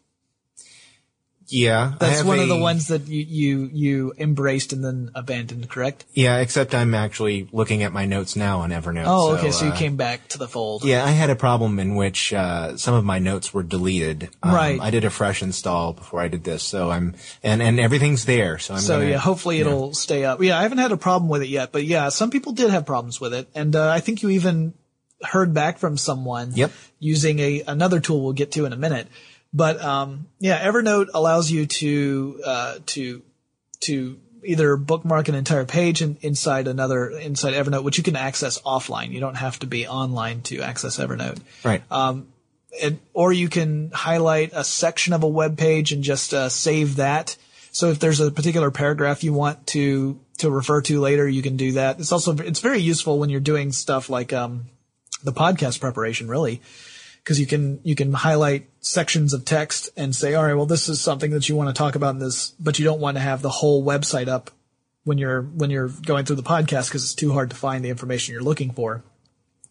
Yeah. 1.49 1.93
That's 1.99 2.23
one 2.23 2.39
of 2.39 2.47
the 2.47 2.57
ones 2.57 2.87
that 2.89 3.07
you, 3.07 3.25
you, 3.27 3.69
you 3.73 4.13
embraced 4.17 4.73
and 4.73 4.83
then 4.83 5.11
abandoned, 5.15 5.69
correct? 5.69 6.05
Yeah, 6.13 6.39
except 6.39 6.75
I'm 6.75 6.93
actually 6.93 7.47
looking 7.51 7.83
at 7.83 7.93
my 7.93 8.05
notes 8.05 8.35
now 8.35 8.59
on 8.59 8.71
Evernote. 8.71 9.05
Oh, 9.07 9.35
okay. 9.37 9.51
So 9.51 9.65
you 9.65 9.71
uh, 9.71 9.75
came 9.75 9.95
back 9.95 10.27
to 10.29 10.37
the 10.37 10.47
fold. 10.47 10.83
Yeah, 10.83 11.05
I 11.05 11.11
had 11.11 11.29
a 11.29 11.35
problem 11.35 11.79
in 11.79 11.95
which 11.95 12.33
uh, 12.33 12.75
some 12.77 12.93
of 12.93 13.05
my 13.05 13.19
notes 13.19 13.53
were 13.53 13.63
deleted. 13.63 14.29
Um, 14.43 14.53
Right. 14.53 14.79
I 14.81 14.89
did 14.89 15.05
a 15.05 15.09
fresh 15.09 15.41
install 15.41 15.93
before 15.93 16.19
I 16.19 16.27
did 16.27 16.43
this, 16.43 16.63
so 16.63 16.89
I'm 16.89 17.15
and 17.43 17.61
and 17.61 17.79
everything's 17.79 18.25
there. 18.25 18.57
So 18.57 18.73
I'm 18.73 18.79
So 18.79 18.99
gonna, 18.99 19.11
yeah, 19.11 19.17
hopefully 19.17 19.59
it'll 19.59 19.93
stay 19.93 20.25
up. 20.25 20.41
Yeah, 20.41 20.57
I 20.57 20.63
haven't 20.63 20.79
had 20.79 20.91
a 20.91 20.97
problem 20.97 21.29
with 21.29 21.43
it 21.43 21.49
yet, 21.49 21.71
but 21.71 21.83
yeah, 21.83 22.09
some 22.09 22.29
people 22.31 22.53
did 22.53 22.69
have 22.71 22.85
problems 22.85 23.21
with 23.21 23.33
it, 23.33 23.47
and 23.55 23.75
uh, 23.75 23.89
I 23.89 23.99
think 23.99 24.23
you 24.23 24.29
even 24.29 24.73
heard 25.21 25.53
back 25.53 25.77
from 25.77 25.97
someone. 25.97 26.51
Yep. 26.55 26.71
Using 26.99 27.39
a 27.39 27.61
another 27.67 27.99
tool 27.99 28.23
we'll 28.23 28.33
get 28.33 28.51
to 28.53 28.65
in 28.65 28.73
a 28.73 28.77
minute, 28.77 29.07
but 29.53 29.81
um, 29.81 30.27
yeah, 30.39 30.63
Evernote 30.65 31.07
allows 31.13 31.49
you 31.49 31.65
to 31.65 32.41
uh, 32.45 32.75
to 32.87 33.21
to 33.81 34.19
either 34.43 34.77
bookmark 34.77 35.27
an 35.27 35.35
entire 35.35 35.65
page 35.65 36.01
in, 36.01 36.17
inside 36.21 36.67
another 36.67 37.09
inside 37.09 37.53
Evernote, 37.53 37.83
which 37.83 37.97
you 37.97 38.03
can 38.03 38.15
access 38.15 38.61
offline. 38.61 39.11
You 39.11 39.19
don't 39.19 39.35
have 39.35 39.59
to 39.59 39.67
be 39.67 39.87
online 39.87 40.41
to 40.43 40.61
access 40.61 40.97
Evernote. 40.97 41.39
Right. 41.63 41.81
And, 42.83 42.99
or 43.13 43.33
you 43.33 43.49
can 43.49 43.91
highlight 43.91 44.51
a 44.53 44.63
section 44.63 45.13
of 45.13 45.23
a 45.23 45.27
web 45.27 45.57
page 45.57 45.93
and 45.93 46.03
just 46.03 46.33
uh, 46.33 46.49
save 46.49 46.97
that. 46.97 47.35
So 47.71 47.89
if 47.89 47.99
there's 47.99 48.19
a 48.19 48.29
particular 48.29 48.71
paragraph 48.71 49.23
you 49.23 49.33
want 49.33 49.65
to 49.67 50.19
to 50.39 50.51
refer 50.51 50.81
to 50.83 50.99
later, 50.99 51.27
you 51.27 51.41
can 51.41 51.57
do 51.57 51.73
that. 51.73 51.99
It's 51.99 52.11
also 52.11 52.35
it's 52.37 52.59
very 52.59 52.79
useful 52.79 53.19
when 53.19 53.29
you're 53.29 53.39
doing 53.39 53.71
stuff 53.71 54.09
like 54.09 54.33
um, 54.33 54.65
the 55.23 55.33
podcast 55.33 55.79
preparation, 55.79 56.27
really, 56.27 56.61
because 57.27 57.41
you 57.41 57.45
can 57.45 57.81
you 57.83 57.93
can 57.93 58.13
highlight 58.13 58.69
sections 58.79 59.33
of 59.33 59.43
text 59.43 59.89
and 59.97 60.15
say, 60.15 60.33
all 60.33 60.45
right, 60.45 60.53
well, 60.53 60.65
this 60.65 60.87
is 60.87 61.01
something 61.01 61.31
that 61.31 61.49
you 61.49 61.57
want 61.57 61.67
to 61.67 61.77
talk 61.77 61.95
about 61.95 62.11
in 62.11 62.19
this, 62.19 62.51
but 62.51 62.79
you 62.79 62.85
don't 62.85 63.01
want 63.01 63.17
to 63.17 63.21
have 63.21 63.41
the 63.41 63.49
whole 63.49 63.83
website 63.83 64.29
up 64.29 64.49
when 65.03 65.17
you're 65.17 65.41
when 65.41 65.69
you're 65.69 65.89
going 65.89 66.23
through 66.23 66.37
the 66.37 66.41
podcast 66.41 66.87
because 66.87 67.03
it's 67.03 67.13
too 67.13 67.33
hard 67.33 67.49
to 67.49 67.55
find 67.57 67.83
the 67.83 67.89
information 67.89 68.31
you're 68.31 68.41
looking 68.41 68.71
for. 68.71 69.03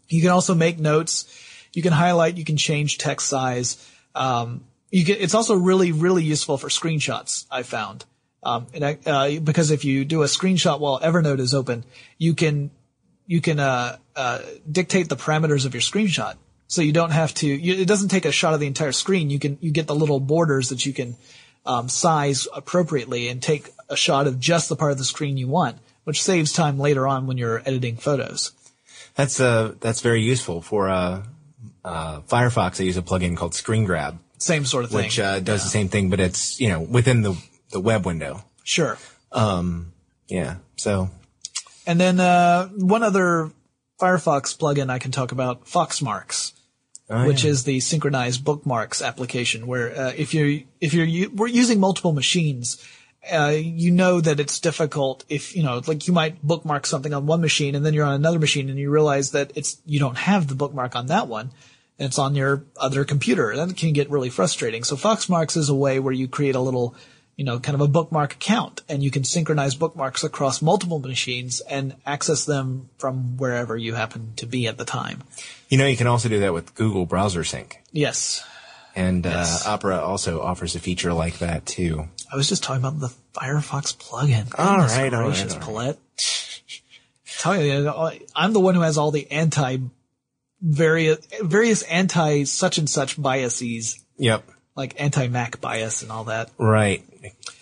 You 0.06 0.20
can 0.20 0.32
also 0.32 0.54
make 0.54 0.78
notes. 0.78 1.24
You 1.72 1.80
can 1.80 1.94
highlight. 1.94 2.36
You 2.36 2.44
can 2.44 2.58
change 2.58 2.98
text 2.98 3.26
size. 3.26 3.82
Um, 4.14 4.64
you 4.90 5.06
it's 5.08 5.34
also 5.34 5.54
really, 5.54 5.92
really 5.92 6.24
useful 6.24 6.58
for 6.58 6.68
screenshots. 6.68 7.46
I 7.50 7.62
found, 7.62 8.04
um, 8.42 8.66
and 8.74 8.84
I, 8.84 8.98
uh, 9.06 9.40
because 9.40 9.70
if 9.70 9.82
you 9.86 10.04
do 10.04 10.22
a 10.22 10.26
screenshot 10.26 10.78
while 10.78 11.00
Evernote 11.00 11.40
is 11.40 11.54
open, 11.54 11.84
you 12.18 12.34
can 12.34 12.70
you 13.26 13.40
can 13.40 13.58
uh, 13.60 13.96
uh, 14.14 14.40
dictate 14.70 15.08
the 15.08 15.16
parameters 15.16 15.64
of 15.64 15.72
your 15.72 15.80
screenshot, 15.80 16.36
so 16.68 16.82
you 16.82 16.92
don't 16.92 17.10
have 17.10 17.34
to. 17.34 17.46
You, 17.46 17.74
it 17.74 17.88
doesn't 17.88 18.08
take 18.08 18.24
a 18.24 18.32
shot 18.32 18.54
of 18.54 18.60
the 18.60 18.66
entire 18.66 18.92
screen. 18.92 19.30
You 19.30 19.38
can 19.38 19.58
you 19.60 19.70
get 19.70 19.86
the 19.86 19.94
little 19.94 20.20
borders 20.20 20.68
that 20.70 20.84
you 20.86 20.92
can 20.92 21.16
um, 21.64 21.88
size 21.88 22.48
appropriately 22.54 23.28
and 23.28 23.42
take 23.42 23.70
a 23.88 23.96
shot 23.96 24.26
of 24.26 24.40
just 24.40 24.68
the 24.68 24.76
part 24.76 24.92
of 24.92 24.98
the 24.98 25.04
screen 25.04 25.36
you 25.36 25.48
want, 25.48 25.78
which 26.04 26.22
saves 26.22 26.52
time 26.52 26.78
later 26.78 27.06
on 27.06 27.26
when 27.26 27.38
you're 27.38 27.60
editing 27.60 27.96
photos. 27.96 28.52
That's 29.14 29.40
uh 29.40 29.74
that's 29.80 30.00
very 30.00 30.22
useful 30.22 30.60
for 30.60 30.88
uh, 30.88 31.22
uh, 31.84 32.20
Firefox. 32.22 32.80
I 32.80 32.84
use 32.84 32.96
a 32.96 33.02
plugin 33.02 33.36
called 33.36 33.54
Screen 33.54 33.84
Grab, 33.84 34.18
Same 34.38 34.64
sort 34.66 34.84
of 34.84 34.90
thing. 34.90 35.04
which 35.04 35.18
uh, 35.18 35.40
does 35.40 35.62
the 35.62 35.70
same 35.70 35.88
thing, 35.88 36.10
but 36.10 36.20
it's 36.20 36.60
you 36.60 36.68
know 36.68 36.80
within 36.80 37.22
the 37.22 37.34
the 37.70 37.80
web 37.80 38.04
window. 38.04 38.44
sure. 38.62 38.98
Um, 39.32 39.92
Yeah. 40.28 40.56
So 40.76 41.10
And 41.86 42.00
then 42.00 42.20
uh, 42.20 42.68
one 42.68 43.02
other 43.02 43.50
Firefox 44.00 44.56
plugin 44.56 44.90
I 44.90 44.98
can 44.98 45.10
talk 45.10 45.32
about, 45.32 45.64
Foxmarks, 45.64 46.52
which 47.08 47.44
is 47.44 47.64
the 47.64 47.80
synchronized 47.80 48.44
bookmarks 48.44 49.00
application. 49.02 49.66
Where 49.66 49.96
uh, 49.96 50.12
if 50.16 50.34
you're 50.34 50.62
if 50.80 50.92
you're 50.94 51.06
u- 51.06 51.30
we're 51.34 51.46
using 51.46 51.78
multiple 51.80 52.12
machines, 52.12 52.84
uh, 53.32 53.54
you 53.56 53.90
know 53.90 54.20
that 54.20 54.40
it's 54.40 54.58
difficult 54.60 55.24
if 55.28 55.56
you 55.56 55.62
know 55.62 55.80
like 55.86 56.06
you 56.06 56.12
might 56.12 56.42
bookmark 56.42 56.86
something 56.86 57.14
on 57.14 57.26
one 57.26 57.40
machine 57.40 57.74
and 57.74 57.84
then 57.84 57.94
you're 57.94 58.06
on 58.06 58.14
another 58.14 58.38
machine 58.38 58.68
and 58.68 58.78
you 58.78 58.90
realize 58.90 59.30
that 59.32 59.52
it's 59.54 59.78
you 59.86 60.00
don't 60.00 60.18
have 60.18 60.48
the 60.48 60.54
bookmark 60.54 60.96
on 60.96 61.06
that 61.06 61.28
one. 61.28 61.50
And 61.98 62.08
it's 62.08 62.18
on 62.18 62.34
your 62.34 62.62
other 62.76 63.06
computer. 63.06 63.56
That 63.56 63.74
can 63.74 63.94
get 63.94 64.10
really 64.10 64.28
frustrating. 64.28 64.84
So 64.84 64.96
Foxmarks 64.96 65.56
is 65.56 65.70
a 65.70 65.74
way 65.74 65.98
where 65.98 66.12
you 66.12 66.28
create 66.28 66.54
a 66.54 66.60
little 66.60 66.94
you 67.36 67.44
know, 67.44 67.58
kind 67.60 67.74
of 67.74 67.80
a 67.82 67.88
bookmark 67.88 68.32
account 68.34 68.80
and 68.88 69.02
you 69.02 69.10
can 69.10 69.22
synchronize 69.22 69.74
bookmarks 69.74 70.24
across 70.24 70.62
multiple 70.62 70.98
machines 70.98 71.60
and 71.60 71.94
access 72.06 72.44
them 72.46 72.88
from 72.98 73.36
wherever 73.36 73.76
you 73.76 73.94
happen 73.94 74.32
to 74.36 74.46
be 74.46 74.66
at 74.66 74.78
the 74.78 74.84
time. 74.86 75.22
you 75.68 75.76
know 75.78 75.86
you 75.86 75.96
can 75.98 76.06
also 76.06 76.28
do 76.30 76.40
that 76.40 76.54
with 76.54 76.74
Google 76.74 77.04
Browser 77.06 77.44
Sync, 77.44 77.76
Yes. 77.92 78.42
and 78.94 79.24
Yes. 79.26 79.66
uh, 79.66 79.70
Opera 79.72 79.98
also 80.00 80.40
offers 80.40 80.74
a 80.76 80.80
feature 80.80 81.12
like 81.12 81.38
that 81.40 81.66
too. 81.66 82.08
I 82.32 82.36
was 82.36 82.48
just 82.48 82.62
talking 82.62 82.82
about 82.82 82.98
the 83.00 83.12
Firefox 83.34 83.94
plugin. 83.96 84.58
All 84.58 84.76
Goodness 84.76 84.96
right, 84.96 85.12
all 85.14 85.28
right, 85.28 85.40
all 85.42 85.58
right. 85.58 85.96
Pollette. 85.96 85.98
Tell 87.38 87.60
you, 87.62 87.92
I'm 88.34 88.52
the 88.54 88.60
one 88.60 88.74
who 88.74 88.80
has 88.80 88.96
all 88.96 89.10
the 89.10 89.30
anti 89.30 89.76
various 90.62 91.18
various 91.42 91.82
anti 91.82 92.44
such 92.44 92.78
and 92.78 92.88
such 92.88 93.20
biases, 93.20 94.02
Yep. 94.16 94.48
Like 94.76 95.00
anti 95.00 95.28
Mac 95.28 95.60
bias 95.60 96.02
and 96.02 96.12
all 96.12 96.24
that. 96.24 96.50
Right. 96.58 97.02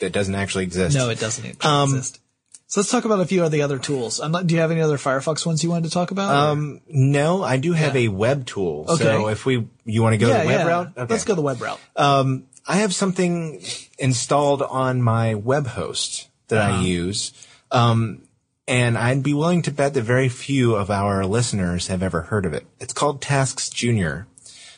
That 0.00 0.12
doesn't 0.12 0.34
actually 0.34 0.64
exist. 0.64 0.96
No, 0.96 1.08
it 1.10 1.20
doesn't 1.20 1.46
actually 1.46 1.70
Um, 1.70 1.88
exist. 1.94 2.20
So 2.66 2.80
let's 2.80 2.90
talk 2.90 3.04
about 3.04 3.20
a 3.20 3.26
few 3.26 3.44
of 3.44 3.52
the 3.52 3.62
other 3.62 3.78
tools. 3.78 4.18
I'm 4.18 4.32
not, 4.32 4.46
do 4.48 4.54
you 4.54 4.60
have 4.60 4.72
any 4.72 4.80
other 4.80 4.96
Firefox 4.98 5.46
ones 5.46 5.62
you 5.62 5.70
wanted 5.70 5.84
to 5.84 5.90
talk 5.90 6.10
about? 6.10 6.34
Um, 6.34 6.80
no, 6.88 7.42
I 7.44 7.56
do 7.56 7.72
have 7.72 7.94
Yeah. 7.94 8.02
a 8.02 8.08
web 8.08 8.46
tool. 8.46 8.86
Okay. 8.88 9.04
So 9.04 9.28
if 9.28 9.46
we, 9.46 9.68
you 9.84 10.02
want 10.02 10.14
to 10.14 10.18
go 10.18 10.28
yeah, 10.28 10.40
the 10.42 10.46
web 10.48 10.60
yeah. 10.60 10.66
route? 10.66 10.88
Okay. 10.96 11.06
Let's 11.14 11.24
go 11.24 11.34
the 11.36 11.42
web 11.42 11.60
route. 11.62 11.78
I 11.96 12.76
have 12.78 12.94
something 12.94 13.62
installed 13.98 14.62
on 14.62 15.02
my 15.02 15.34
web 15.34 15.66
host 15.68 16.28
that 16.48 16.58
Uh-huh. 16.58 16.78
I 16.80 16.82
use. 16.82 17.32
Um, 17.70 18.22
and 18.66 18.96
I'd 18.96 19.22
be 19.22 19.34
willing 19.34 19.62
to 19.62 19.70
bet 19.70 19.94
that 19.94 20.02
very 20.02 20.28
few 20.30 20.74
of 20.74 20.90
our 20.90 21.26
listeners 21.26 21.88
have 21.88 22.02
ever 22.02 22.22
heard 22.22 22.46
of 22.46 22.54
it. 22.54 22.66
It's 22.80 22.94
called 22.94 23.20
Tasks 23.20 23.68
Junior. 23.68 24.26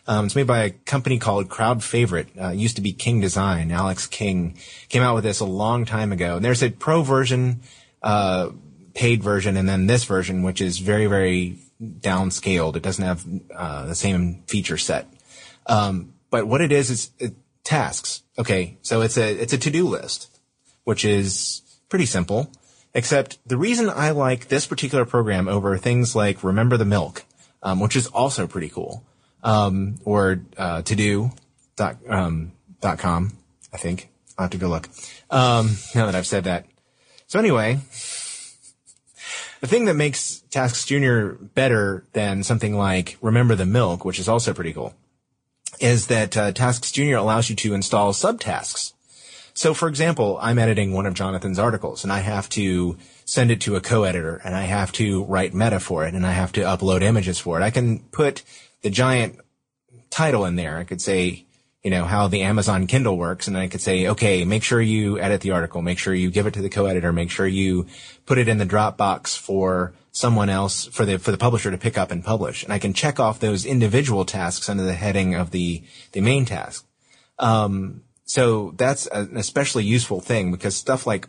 Um, 0.09 0.27
it's 0.27 0.37
made 0.37 0.47
by 0.47 0.65
a 0.65 0.71
company 0.71 1.19
called 1.19 1.49
Crowd 1.49 1.83
Favorite. 1.83 2.29
Uh, 2.41 2.49
it 2.49 2.57
used 2.57 2.77
to 2.77 2.83
be 2.83 2.93
King 2.93 3.21
Design. 3.21 3.73
Alex 3.73 4.07
King 4.07 4.57
came 4.89 5.03
out 5.03 5.15
with 5.15 5.25
this 5.25 5.41
a 5.41 5.45
long 5.45 5.85
time 5.85 6.13
ago. 6.13 6.37
And 6.37 6.45
there's 6.45 6.63
a 6.63 6.71
pro 6.71 7.03
version, 7.03 7.61
uh, 8.03 8.51
paid 8.95 9.23
version, 9.23 9.57
and 9.57 9.69
then 9.69 9.87
this 9.87 10.05
version, 10.05 10.43
which 10.43 10.61
is 10.61 10.79
very, 10.79 11.07
very 11.07 11.59
downscaled. 11.83 12.77
It 12.77 12.83
doesn't 12.83 13.05
have 13.05 13.25
uh, 13.55 13.87
the 13.87 13.95
same 13.95 14.43
feature 14.47 14.79
set. 14.79 15.07
Um, 15.67 16.15
but 16.31 16.47
what 16.47 16.61
it 16.61 16.71
is 16.71 16.91
is 16.91 17.11
it, 17.19 17.35
tasks. 17.65 18.23
Okay, 18.39 18.79
so 18.83 19.03
it's 19.03 19.19
a 19.19 19.31
it's 19.33 19.53
a 19.53 19.59
to 19.59 19.71
do 19.71 19.89
list, 19.89 20.31
which 20.85 21.05
is 21.05 21.63
pretty 21.89 22.07
simple. 22.07 22.51
Except 22.95 23.39
the 23.47 23.59
reason 23.59 23.91
I 23.91 24.11
like 24.11 24.49
this 24.49 24.67
particular 24.67 25.05
program 25.05 25.49
over 25.49 25.77
things 25.77 26.17
like 26.17 26.43
Remember 26.43 26.79
the 26.79 26.87
Milk, 26.87 27.25
um, 27.63 27.81
which 27.81 27.95
is 27.95 28.07
also 28.07 28.47
pretty 28.47 28.71
cool, 28.71 29.05
um, 29.43 29.97
or 30.05 30.41
uh, 30.57 30.83
to 30.83 30.97
do 30.97 31.31
dot 31.77 31.97
um, 32.09 32.53
dot 32.81 32.99
com. 32.99 33.33
I 33.73 33.77
think 33.77 34.09
I'll 34.39 34.45
have 34.45 34.51
to 34.53 34.59
go 34.59 34.69
look. 34.69 34.89
Um, 35.31 35.77
now 35.95 36.07
that 36.07 36.15
I've 36.15 36.27
said 36.27 36.45
that. 36.45 36.67
So 37.27 37.39
anyway, 37.39 37.81
the 39.61 39.67
thing 39.67 39.87
that 39.87 39.95
makes 39.95 40.41
Tasks 40.51 40.87
Junior 40.87 41.33
better 41.33 42.07
than 42.13 42.43
something 42.43 42.77
like 42.77 43.19
Remember 43.21 43.55
the 43.55 43.67
Milk, 43.67 44.05
which 44.05 44.19
is 44.19 44.29
also 44.29 44.55
pretty 44.55 44.73
cool, 44.73 44.95
is 45.81 46.07
that 46.07 46.37
uh, 46.37 46.53
Tasks 46.53 46.93
Junior 46.93 47.17
allows 47.17 47.51
you 47.51 47.57
to 47.57 47.75
install 47.75 48.13
subtasks. 48.13 48.93
So, 49.55 49.73
for 49.73 49.89
example, 49.89 50.39
I'm 50.41 50.59
editing 50.59 50.93
one 50.93 51.07
of 51.07 51.15
Jonathan's 51.15 51.59
articles, 51.59 52.05
and 52.05 52.13
I 52.13 52.19
have 52.19 52.49
to 52.51 52.99
send 53.25 53.51
it 53.51 53.63
to 53.63 53.75
a 53.75 53.81
co-editor, 53.81 54.37
and 54.45 54.55
I 54.55 54.63
have 54.63 54.93
to 54.93 55.25
write 55.25 55.55
meta 55.55 55.81
for 55.81 56.07
it, 56.07 56.13
and 56.15 56.27
I 56.27 56.33
have 56.33 56.53
to 56.53 56.61
upload 56.61 57.03
images 57.03 57.39
for 57.39 57.59
it. 57.59 57.65
I 57.65 57.71
can 57.71 58.01
put 58.13 58.43
the 58.87 58.91
giant 58.91 59.41
title 60.11 60.45
in 60.45 60.55
there. 60.55 60.79
I 60.79 60.85
could 60.85 61.03
say, 61.03 61.45
you 61.83 61.91
know, 61.91 62.05
how 62.05 62.29
the 62.29 62.43
Amazon 62.43 62.87
Kindle 62.87 63.17
works, 63.19 63.49
and 63.49 63.59
I 63.59 63.67
could 63.67 63.81
say, 63.81 64.07
okay, 64.07 64.45
make 64.45 64.63
sure 64.63 64.81
you 64.81 65.19
edit 65.19 65.41
the 65.41 65.51
article, 65.51 65.83
make 65.83 65.99
sure 65.99 66.15
you 66.15 66.31
give 66.31 66.47
it 66.47 66.55
to 66.55 66.63
the 66.63 66.69
co-editor, 66.69 67.13
make 67.13 67.29
sure 67.29 67.49
you 67.49 67.87
put 68.27 68.39
it 68.39 68.47
in 68.47 68.59
the 68.59 68.65
Dropbox 68.65 69.37
for 69.37 69.93
someone 70.13 70.49
else, 70.49 70.85
for 70.87 71.05
the 71.05 71.19
for 71.19 71.33
the 71.33 71.37
publisher 71.37 71.73
to 71.73 71.77
pick 71.77 71.99
up 71.99 72.13
and 72.13 72.25
publish, 72.25 72.63
and 72.63 72.73
I 72.73 72.79
can 72.79 72.93
check 72.93 73.19
off 73.19 73.41
those 73.41 73.67
individual 73.67 74.25
tasks 74.25 74.69
under 74.69 74.85
the 74.85 74.95
heading 74.95 75.35
of 75.35 75.51
the 75.51 75.83
the 76.13 76.21
main 76.21 76.45
task. 76.45 76.87
Um, 77.41 78.03
so 78.25 78.73
that's 78.77 79.09
an 79.09 79.37
especially 79.37 79.85
useful 79.85 80.21
thing 80.21 80.53
because 80.53 80.77
stuff 80.77 81.09
like 81.09 81.29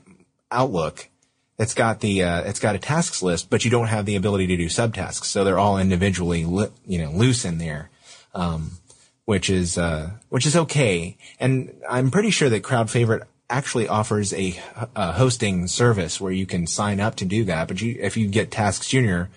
Outlook, 0.51 1.09
it's 1.57 1.73
got 1.73 2.01
the 2.01 2.23
uh, 2.23 2.41
it's 2.41 2.59
got 2.59 2.75
a 2.75 2.79
tasks 2.79 3.23
list, 3.23 3.49
but 3.49 3.65
you 3.65 3.71
don't 3.71 3.87
have 3.87 4.05
the 4.05 4.15
ability 4.15 4.47
to 4.47 4.57
do 4.57 4.67
subtasks. 4.67 5.25
So 5.25 5.43
they're 5.43 5.59
all 5.59 5.77
individually 5.77 6.45
li- 6.45 6.71
you 6.85 6.99
know 6.99 7.11
loose 7.11 7.45
in 7.45 7.57
there, 7.57 7.89
um, 8.35 8.71
which 9.25 9.49
is 9.49 9.77
uh, 9.77 10.11
which 10.29 10.45
is 10.45 10.55
okay. 10.55 11.17
And 11.39 11.73
I'm 11.89 12.11
pretty 12.11 12.29
sure 12.29 12.49
that 12.49 12.63
Crowd 12.63 12.89
Favorite 12.89 13.23
actually 13.49 13.87
offers 13.87 14.33
a, 14.33 14.59
a 14.95 15.13
hosting 15.13 15.67
service 15.67 16.19
where 16.19 16.33
you 16.33 16.45
can 16.45 16.67
sign 16.67 16.99
up 16.99 17.15
to 17.15 17.25
do 17.25 17.45
that. 17.45 17.67
But 17.67 17.81
you, 17.81 17.97
if 17.99 18.17
you 18.17 18.27
get 18.27 18.51
Tasks 18.51 18.89
Junior, 18.89 19.29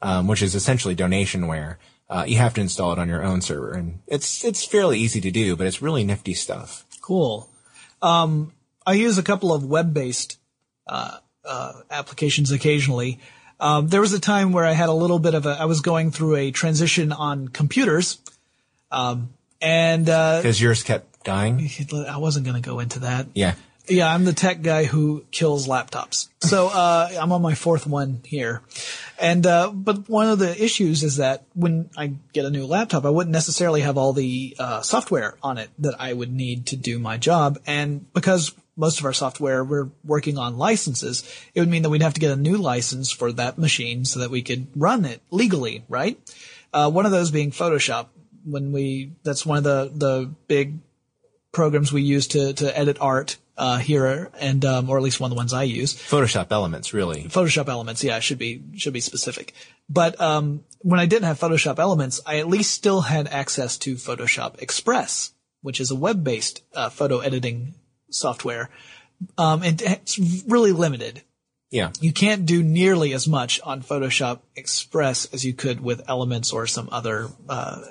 um, 0.00 0.28
which 0.28 0.40
is 0.40 0.54
essentially 0.54 0.94
donationware, 0.94 1.76
uh, 2.08 2.24
you 2.26 2.36
have 2.36 2.54
to 2.54 2.60
install 2.60 2.92
it 2.92 2.98
on 2.98 3.08
your 3.08 3.22
own 3.22 3.42
server, 3.42 3.72
and 3.72 4.00
it's 4.06 4.44
it's 4.44 4.64
fairly 4.64 4.98
easy 4.98 5.20
to 5.20 5.30
do, 5.30 5.56
but 5.56 5.66
it's 5.66 5.82
really 5.82 6.04
nifty 6.04 6.32
stuff. 6.32 6.84
Cool. 7.02 7.50
Um, 8.00 8.52
I 8.86 8.94
use 8.94 9.18
a 9.18 9.22
couple 9.22 9.52
of 9.52 9.64
web-based 9.64 10.38
uh, 10.86 11.18
uh, 11.46 11.72
applications 11.90 12.50
occasionally. 12.50 13.18
Um, 13.58 13.88
there 13.88 14.00
was 14.00 14.12
a 14.12 14.20
time 14.20 14.52
where 14.52 14.64
I 14.64 14.72
had 14.72 14.88
a 14.88 14.92
little 14.92 15.18
bit 15.18 15.34
of 15.34 15.46
a. 15.46 15.50
I 15.50 15.64
was 15.64 15.80
going 15.80 16.10
through 16.10 16.36
a 16.36 16.50
transition 16.50 17.12
on 17.12 17.48
computers, 17.48 18.18
um, 18.90 19.30
and 19.60 20.08
uh, 20.08 20.38
Because 20.38 20.60
yours 20.60 20.82
kept 20.82 21.24
dying. 21.24 21.70
I 22.08 22.18
wasn't 22.18 22.44
going 22.44 22.60
to 22.60 22.66
go 22.68 22.80
into 22.80 23.00
that. 23.00 23.28
Yeah. 23.34 23.54
Yeah, 23.88 24.12
I'm 24.12 24.24
the 24.24 24.32
tech 24.32 24.62
guy 24.62 24.84
who 24.84 25.24
kills 25.30 25.68
laptops. 25.68 26.28
So 26.40 26.66
uh, 26.66 27.08
I'm 27.20 27.30
on 27.30 27.40
my 27.40 27.54
fourth 27.54 27.86
one 27.86 28.20
here, 28.24 28.62
and 29.16 29.46
uh, 29.46 29.70
but 29.72 30.08
one 30.08 30.28
of 30.28 30.40
the 30.40 30.60
issues 30.62 31.04
is 31.04 31.18
that 31.18 31.44
when 31.54 31.88
I 31.96 32.14
get 32.32 32.44
a 32.44 32.50
new 32.50 32.66
laptop, 32.66 33.04
I 33.04 33.10
wouldn't 33.10 33.32
necessarily 33.32 33.82
have 33.82 33.96
all 33.96 34.12
the 34.12 34.56
uh, 34.58 34.82
software 34.82 35.36
on 35.40 35.58
it 35.58 35.70
that 35.78 35.94
I 36.00 36.12
would 36.12 36.32
need 36.32 36.66
to 36.66 36.76
do 36.76 36.98
my 36.98 37.16
job, 37.16 37.60
and 37.64 38.12
because 38.12 38.52
most 38.76 39.00
of 39.00 39.06
our 39.06 39.12
software, 39.12 39.64
we're 39.64 39.90
working 40.04 40.38
on 40.38 40.58
licenses. 40.58 41.24
It 41.54 41.60
would 41.60 41.68
mean 41.68 41.82
that 41.82 41.90
we'd 41.90 42.02
have 42.02 42.14
to 42.14 42.20
get 42.20 42.30
a 42.30 42.36
new 42.36 42.56
license 42.56 43.10
for 43.10 43.32
that 43.32 43.58
machine 43.58 44.04
so 44.04 44.20
that 44.20 44.30
we 44.30 44.42
could 44.42 44.68
run 44.76 45.04
it 45.04 45.22
legally, 45.30 45.84
right? 45.88 46.18
Uh, 46.72 46.90
one 46.90 47.06
of 47.06 47.12
those 47.12 47.30
being 47.30 47.50
Photoshop. 47.50 48.08
When 48.44 48.70
we, 48.70 49.10
that's 49.24 49.44
one 49.44 49.58
of 49.58 49.64
the, 49.64 49.90
the 49.92 50.30
big 50.46 50.78
programs 51.50 51.92
we 51.92 52.02
use 52.02 52.28
to, 52.28 52.52
to 52.52 52.78
edit 52.78 52.98
art, 53.00 53.38
uh, 53.58 53.78
here 53.78 54.30
and, 54.38 54.64
um, 54.64 54.90
or 54.90 54.96
at 54.96 55.02
least 55.02 55.18
one 55.18 55.30
of 55.30 55.34
the 55.34 55.38
ones 55.38 55.52
I 55.52 55.62
use. 55.64 55.94
Photoshop 55.94 56.48
Elements, 56.50 56.92
really. 56.92 57.24
Photoshop 57.24 57.68
Elements, 57.68 58.04
yeah, 58.04 58.20
should 58.20 58.38
be 58.38 58.62
should 58.76 58.92
be 58.92 59.00
specific. 59.00 59.54
But 59.88 60.20
um, 60.20 60.64
when 60.80 61.00
I 61.00 61.06
didn't 61.06 61.24
have 61.24 61.40
Photoshop 61.40 61.78
Elements, 61.78 62.20
I 62.26 62.38
at 62.38 62.48
least 62.48 62.74
still 62.74 63.02
had 63.02 63.28
access 63.28 63.78
to 63.78 63.94
Photoshop 63.94 64.60
Express, 64.60 65.32
which 65.62 65.80
is 65.80 65.90
a 65.90 65.96
web-based 65.96 66.62
uh, 66.74 66.90
photo 66.90 67.20
editing 67.20 67.74
software, 68.10 68.70
um, 69.38 69.62
and 69.62 69.80
it's 69.82 70.18
really 70.46 70.72
limited. 70.72 71.22
Yeah. 71.70 71.90
You 72.00 72.12
can't 72.12 72.46
do 72.46 72.62
nearly 72.62 73.12
as 73.12 73.26
much 73.26 73.60
on 73.62 73.82
Photoshop 73.82 74.40
Express 74.54 75.26
as 75.32 75.44
you 75.44 75.52
could 75.52 75.80
with 75.80 76.08
Elements 76.08 76.52
or 76.52 76.66
some 76.66 76.88
other 76.92 77.28
uh, 77.48 77.82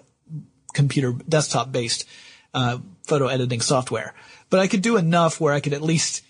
computer 0.74 1.14
desktop-based 1.28 2.06
uh, 2.54 2.80
photo 3.06 3.28
editing 3.28 3.62
software. 3.62 4.14
But 4.50 4.60
I 4.60 4.68
could 4.68 4.82
do 4.82 4.98
enough 4.98 5.42
where 5.42 5.54
I 5.54 5.60
could 5.60 5.74
at 5.74 5.82
least 5.82 6.24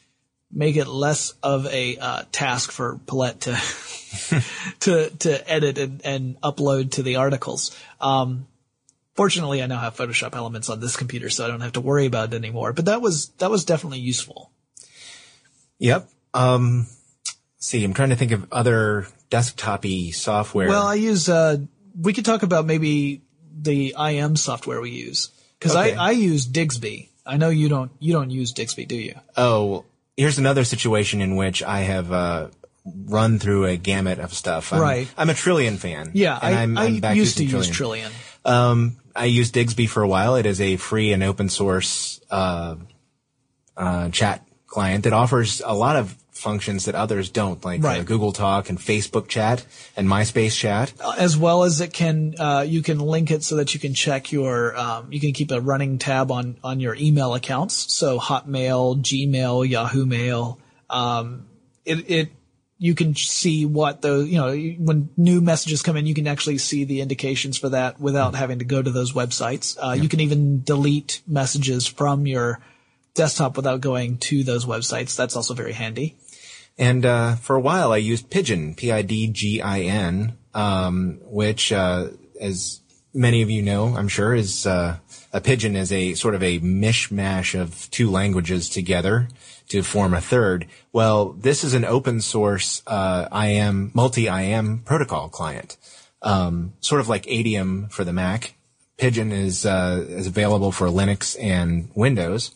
make 0.52 0.76
it 0.76 0.88
less 0.88 1.34
of 1.44 1.66
a 1.68 1.98
uh, 1.98 2.24
task 2.32 2.72
for 2.72 3.00
Pollette 3.06 3.42
to 3.42 4.42
to 4.80 5.10
to 5.10 5.52
edit 5.52 5.78
and, 5.78 6.02
and 6.06 6.42
upload 6.42 6.92
to 6.92 7.04
the 7.04 7.18
articles. 7.18 7.78
Um, 8.00 8.48
fortunately, 9.16 9.62
I 9.64 9.68
now 9.68 9.80
have 9.80 9.96
Photoshop 9.96 10.36
Elements 10.36 10.70
on 10.70 10.80
this 10.80 10.96
computer, 10.96 11.30
so 11.30 11.46
I 11.46 11.48
don't 11.48 11.62
have 11.62 11.74
to 11.74 11.82
worry 11.82 12.06
about 12.06 12.34
it 12.34 12.38
anymore. 12.38 12.74
But 12.74 12.86
that 12.86 13.02
was 13.02 13.30
that 13.40 13.50
was 13.50 13.66
definitely 13.66 14.00
useful. 14.00 14.52
Yep. 15.80 16.10
Um, 16.34 16.88
see, 17.58 17.84
I'm 17.84 17.94
trying 17.94 18.10
to 18.10 18.16
think 18.16 18.32
of 18.32 18.48
other 18.52 19.08
desktop-y 19.30 20.12
software. 20.12 20.68
Well, 20.70 20.86
I 20.88 20.96
use. 20.96 21.28
Uh, 21.30 21.58
we 22.00 22.14
could 22.14 22.26
talk 22.26 22.44
about 22.44 22.66
maybe 22.66 23.22
the 23.58 23.96
IM 23.98 24.36
software 24.36 24.82
we 24.82 24.92
use 24.92 25.30
because 25.60 25.76
Okay. 25.76 25.96
I 25.96 26.08
I 26.10 26.12
use 26.12 26.48
Digsby. 26.48 27.10
I 27.26 27.38
know 27.38 27.50
you 27.50 27.70
don't 27.70 27.92
you 28.00 28.14
don't 28.14 28.30
use 28.30 28.54
Digsby, 28.54 28.88
do 28.88 28.96
you? 28.96 29.16
oh, 29.38 29.86
here's 30.18 30.38
another 30.38 30.64
situation 30.64 31.22
in 31.22 31.36
which 31.36 31.64
I 31.64 31.82
have 31.82 32.12
uh, 32.12 32.48
run 32.86 33.40
through 33.40 33.66
a 33.66 33.76
gamut 33.78 34.20
of 34.20 34.34
stuff. 34.34 34.72
I'm, 34.72 34.80
Right. 34.82 35.08
I'm 35.18 35.30
a 35.30 35.34
Trillian 35.34 35.78
fan. 35.78 36.12
Yeah, 36.14 36.38
and 36.42 36.56
I, 36.56 36.62
I'm, 36.64 36.78
I 36.78 36.84
I'm 36.86 37.00
back 37.00 37.16
used 37.18 37.38
to 37.38 37.44
using 37.44 37.58
use 37.58 37.70
Trillian. 37.70 38.12
Um, 38.46 38.98
I 39.16 39.26
used 39.26 39.56
Digsby 39.56 39.88
for 39.88 40.04
a 40.04 40.08
while. 40.08 40.36
It 40.36 40.46
is 40.46 40.60
a 40.60 40.76
free 40.78 41.14
and 41.14 41.24
open 41.24 41.50
source 41.50 42.20
uh, 42.30 42.76
uh, 43.78 44.10
chat 44.10 44.46
client 44.68 45.06
that 45.06 45.14
offers 45.14 45.62
a 45.66 45.74
lot 45.74 45.96
of 45.96 46.18
functions 46.32 46.86
that 46.86 46.96
others 46.96 47.30
don't, 47.30 47.64
like 47.64 47.82
uh, 47.84 48.04
Google 48.04 48.34
Talk 48.34 48.70
and 48.70 48.78
Facebook 48.78 49.30
Chat 49.30 49.66
and 49.96 50.08
MySpace 50.08 50.58
Chat. 50.58 50.92
as 51.18 51.38
well 51.38 51.64
as 51.64 51.80
it 51.80 51.94
can 51.94 52.36
uh, 52.38 52.66
you 52.68 52.82
can 52.82 53.00
link 53.00 53.32
it 53.32 53.42
so 53.42 53.56
that 53.56 53.74
you 53.74 53.80
can 53.80 53.94
check 53.94 54.34
your 54.34 54.78
um, 54.78 55.12
you 55.12 55.22
can 55.22 55.32
keep 55.32 55.52
a 55.52 55.62
running 55.62 55.98
tab 55.98 56.32
on 56.32 56.58
on 56.62 56.82
your 56.82 56.94
email 56.96 57.34
accounts 57.34 57.94
so 57.94 58.20
hotmail 58.20 59.02
gmail 59.02 59.68
yahoo 59.68 60.06
mail 60.06 60.60
um, 60.90 61.46
it, 61.86 62.10
it 62.12 62.32
you 62.78 62.94
can 62.94 63.16
see 63.16 63.66
what 63.66 64.02
those 64.02 64.28
you 64.28 64.38
know 64.38 64.54
when 64.80 65.10
new 65.16 65.40
messages 65.40 65.82
come 65.82 65.96
in 65.96 66.06
you 66.06 66.14
can 66.14 66.28
actually 66.28 66.58
see 66.58 66.84
the 66.84 67.02
indications 67.02 67.58
for 67.58 67.70
that 67.70 68.00
without 68.00 68.36
having 68.36 68.60
to 68.60 68.66
go 68.66 68.82
to 68.82 68.92
those 68.92 69.14
websites. 69.14 69.78
Uh, 69.82 69.94
you 69.94 70.10
can 70.10 70.20
even 70.20 70.62
delete 70.64 71.22
messages 71.28 71.88
from 71.88 72.28
your 72.28 72.60
desktop 73.14 73.56
without 73.56 73.82
going 73.82 74.18
to 74.18 74.44
those 74.44 74.66
websites. 74.66 75.16
That's 75.16 75.36
also 75.36 75.54
very 75.54 75.74
handy. 75.74 76.16
And 76.78 77.06
uh, 77.06 77.36
for 77.36 77.56
a 77.56 77.62
while, 77.62 77.94
I 77.94 77.98
used 77.98 78.30
Pidgin, 78.30 78.76
P-I-D-G-I-N, 78.76 80.38
um, 80.54 81.20
which, 81.24 81.72
uh, 81.72 82.10
as 82.42 82.82
many 83.14 83.42
of 83.42 83.50
you 83.50 83.62
know, 83.62 83.96
I'm 83.96 84.10
sure, 84.10 84.36
is 84.36 84.68
uh, 84.68 84.98
a 85.32 85.42
pidgin 85.42 85.76
is 85.76 85.92
a 85.92 86.14
sort 86.16 86.36
of 86.36 86.44
a 86.44 86.60
mishmash 86.60 87.60
of 87.60 87.90
two 87.92 88.12
languages 88.12 88.70
together 88.70 89.30
to 89.70 89.84
form 89.84 90.14
a 90.14 90.22
third. 90.22 90.68
Well, 90.94 91.34
this 91.34 91.64
is 91.64 91.74
an 91.74 91.86
open 91.86 92.22
source 92.22 92.82
uh, 92.88 93.28
IM 93.32 93.92
multi-IM 93.94 94.80
protocol 94.80 95.30
client, 95.30 95.78
um, 96.22 96.74
sort 96.82 97.02
of 97.02 97.10
like 97.10 97.24
Adium 97.24 97.92
for 97.92 98.04
the 98.04 98.14
Mac. 98.14 98.56
Pidgin 98.98 99.32
is 99.32 99.66
uh, 99.66 100.06
is 100.08 100.28
available 100.28 100.72
for 100.72 100.88
Linux 100.88 101.36
and 101.40 101.90
Windows 101.96 102.52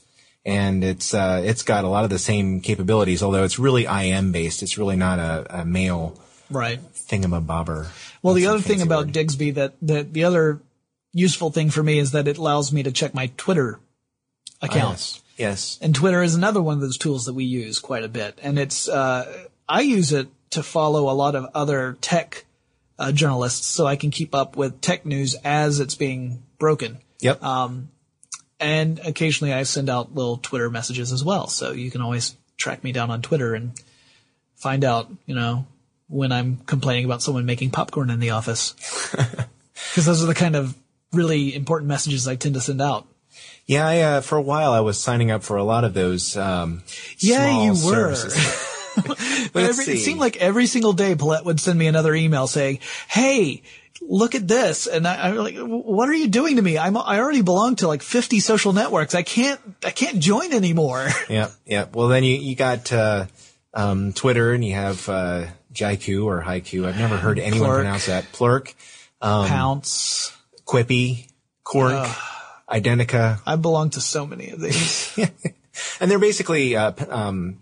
and 0.46 0.84
it's 0.84 1.14
uh, 1.14 1.42
it's 1.44 1.64
got 1.64 1.84
a 1.84 1.88
lot 1.88 2.04
of 2.04 2.10
the 2.10 2.20
same 2.20 2.62
capabilities, 2.62 3.22
although 3.22 3.44
it's 3.44 3.60
really 3.60 3.86
IM 3.86 4.32
based. 4.32 4.64
It's 4.64 4.78
really 4.78 4.96
not 4.96 5.20
a, 5.20 5.62
a 5.62 5.66
mail 5.66 6.20
right 6.50 6.80
thingamabobber. 6.94 7.88
Well, 8.22 8.34
the 8.34 8.44
That's 8.44 8.52
a 8.52 8.56
other 8.56 8.64
thing 8.64 8.82
about 8.82 9.08
word. 9.08 9.14
Digsby 9.14 9.54
that, 9.56 9.76
that 9.82 10.14
the 10.14 10.24
other 10.24 10.62
useful 11.14 11.52
thing 11.52 11.70
for 11.70 11.84
me 11.84 12.00
is 12.00 12.12
that 12.12 12.28
it 12.28 12.38
allows 12.38 12.72
me 12.72 12.84
to 12.84 12.92
check 12.92 13.14
my 13.14 13.32
Twitter 13.38 13.80
account. 14.62 14.92
yes, 14.92 15.22
yes, 15.40 15.80
And 15.82 15.96
Twitter 15.96 16.22
is 16.22 16.36
another 16.36 16.62
one 16.62 16.76
of 16.76 16.82
those 16.82 16.98
tools 16.98 17.26
that 17.26 17.34
we 17.34 17.46
use 17.46 17.80
quite 17.80 18.04
a 18.04 18.10
bit. 18.10 18.38
And 18.44 18.60
it's, 18.60 18.88
uh, 18.88 19.48
I 19.68 19.82
use 19.82 20.12
it 20.12 20.28
to 20.52 20.62
follow 20.62 21.10
a 21.10 21.16
lot 21.16 21.36
of 21.36 21.50
other 21.56 21.98
tech 22.02 22.46
uh, 23.00 23.12
journalists 23.12 23.66
so 23.66 23.88
I 23.88 23.96
can 23.96 24.12
keep 24.12 24.36
up 24.36 24.56
with 24.56 24.82
tech 24.82 25.06
news 25.06 25.36
as 25.44 25.80
it's 25.80 25.96
being 25.96 26.44
broken. 26.60 27.00
yep. 27.22 27.42
And 28.62 29.00
occasionally 29.00 29.54
I 29.54 29.64
send 29.64 29.90
out 29.90 30.14
little 30.14 30.38
Twitter 30.38 30.70
messages 30.70 31.14
as 31.14 31.24
well. 31.24 31.48
So 31.48 31.72
you 31.72 31.90
can 31.90 32.02
always 32.02 32.36
track 32.58 32.84
me 32.84 32.92
down 32.92 33.10
on 33.10 33.22
Twitter 33.22 33.56
and 33.56 33.72
find 34.56 34.84
out, 34.84 35.10
you 35.26 35.34
know, 35.34 35.66
when 36.10 36.34
I'm 36.34 36.58
complaining 36.58 37.06
about 37.06 37.22
someone 37.22 37.46
making 37.46 37.72
popcorn 37.72 38.10
in 38.10 38.20
the 38.20 38.32
office. 38.32 38.76
Because 39.90 40.06
those 40.06 40.24
are 40.24 40.28
the 40.28 40.36
kind 40.36 40.56
of 40.56 40.76
really 41.14 41.56
important 41.56 41.88
messages 41.88 42.28
I 42.28 42.36
tend 42.36 42.56
to 42.56 42.62
send 42.62 42.82
out. 42.82 43.08
Yeah, 43.70 43.88
I, 43.88 44.00
uh, 44.02 44.22
for 44.22 44.36
a 44.36 44.42
while 44.42 44.72
I 44.72 44.80
was 44.80 45.00
signing 45.00 45.30
up 45.30 45.44
for 45.44 45.56
a 45.58 45.64
lot 45.64 45.84
of 45.84 45.94
those. 45.94 46.36
Um, 46.36 46.82
Yeah, 47.20 47.66
you 47.66 47.76
were. 47.86 48.12
every, 49.56 49.86
it 49.86 50.00
seemed 50.00 50.20
like 50.20 50.38
every 50.38 50.66
single 50.66 50.94
day 50.94 51.14
Pollette 51.14 51.46
would 51.46 51.60
send 51.60 51.78
me 51.78 51.86
another 51.86 52.16
email 52.16 52.48
saying, 52.48 52.80
Hey, 53.08 53.62
look 54.02 54.34
at 54.34 54.48
this. 54.48 54.88
And 54.88 55.08
I, 55.08 55.30
I'm 55.30 55.36
like, 55.36 55.56
what 55.58 56.10
are 56.10 56.14
you 56.16 56.28
doing 56.28 56.56
to 56.56 56.64
me? 56.64 56.80
I'm, 56.80 56.98
I 56.98 57.20
already 57.20 57.44
belong 57.44 57.76
to 57.78 57.88
like 57.88 58.02
50 58.02 58.40
social 58.40 58.74
networks. 58.74 59.14
I 59.14 59.22
can't, 59.22 59.62
I 59.86 59.92
can't 59.92 60.18
join 60.20 60.52
anymore. 60.52 61.08
yeah, 61.30 61.50
yeah. 61.68 61.86
Well, 61.94 62.08
then 62.08 62.24
you 62.24 62.38
you 62.38 62.56
got 62.56 62.92
uh, 62.92 63.28
um, 63.72 64.14
Twitter, 64.14 64.52
and 64.52 64.66
you 64.66 64.74
have 64.74 65.08
uh, 65.08 65.46
Jaiku 65.74 66.26
or 66.26 66.42
Haiku. 66.42 66.88
I've 66.88 66.98
never 66.98 67.18
heard 67.18 67.38
anyone 67.38 67.68
Plurk. 67.68 67.78
pronounce 67.82 68.08
that. 68.08 68.32
Plurk, 68.32 68.74
Um, 69.22 69.48
Pownce. 69.48 70.36
Kwippy, 70.66 71.28
Quark, 71.64 72.08
Identica. 72.70 73.40
I 73.46 73.56
belong 73.56 73.90
to 73.92 74.02
so 74.02 74.26
many 74.28 74.50
of 74.52 74.60
these. 74.62 75.18
and 76.00 76.10
they're 76.12 76.20
basically 76.20 76.76
uh, 76.76 76.92
um, 77.10 77.60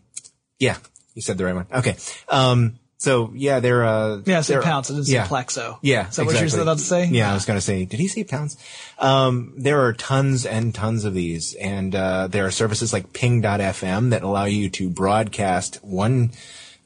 yeah 0.60 0.78
you 1.13 1.22
said 1.22 1.38
the 1.38 1.46
right 1.46 1.56
one 1.56 1.67
okay 1.74 1.96
um, 2.30 2.78
so 2.98 3.32
yeah 3.36 3.60
they're 3.60 3.86
uh 3.86 4.22
Yeah, 4.26 4.39
I 4.39 4.41
they're- 4.41 4.62
Pownce. 4.62 4.89
I 4.91 4.96
didn't 4.96 5.06
say 5.06 5.13
yeah. 5.13 5.28
Plaxo. 5.28 5.78
yeah 5.84 6.10
Is 6.10 6.15
that 6.15 6.26
what 6.26 6.34
you 6.36 6.41
exactly. 6.41 6.58
were 6.60 6.63
about 6.63 6.78
to 6.80 6.84
say? 6.84 7.06
yeah 7.06 7.30
i 7.30 7.34
was 7.36 7.46
gonna 7.46 7.62
say 7.62 7.86
did 7.86 8.00
he 8.00 8.08
say 8.08 8.24
pounds 8.24 8.58
um, 8.98 9.54
there 9.58 9.82
are 9.86 9.93
tons 9.93 10.46
and 10.48 10.74
tons 10.74 11.06
of 11.06 11.13
these 11.13 11.54
and 11.56 11.93
uh, 11.96 12.28
there 12.28 12.46
are 12.48 12.52
services 12.52 12.91
like 12.93 13.13
ping.fm 13.13 14.10
that 14.10 14.24
allow 14.24 14.46
you 14.46 14.70
to 14.72 14.89
broadcast 14.89 15.76
one 15.84 16.32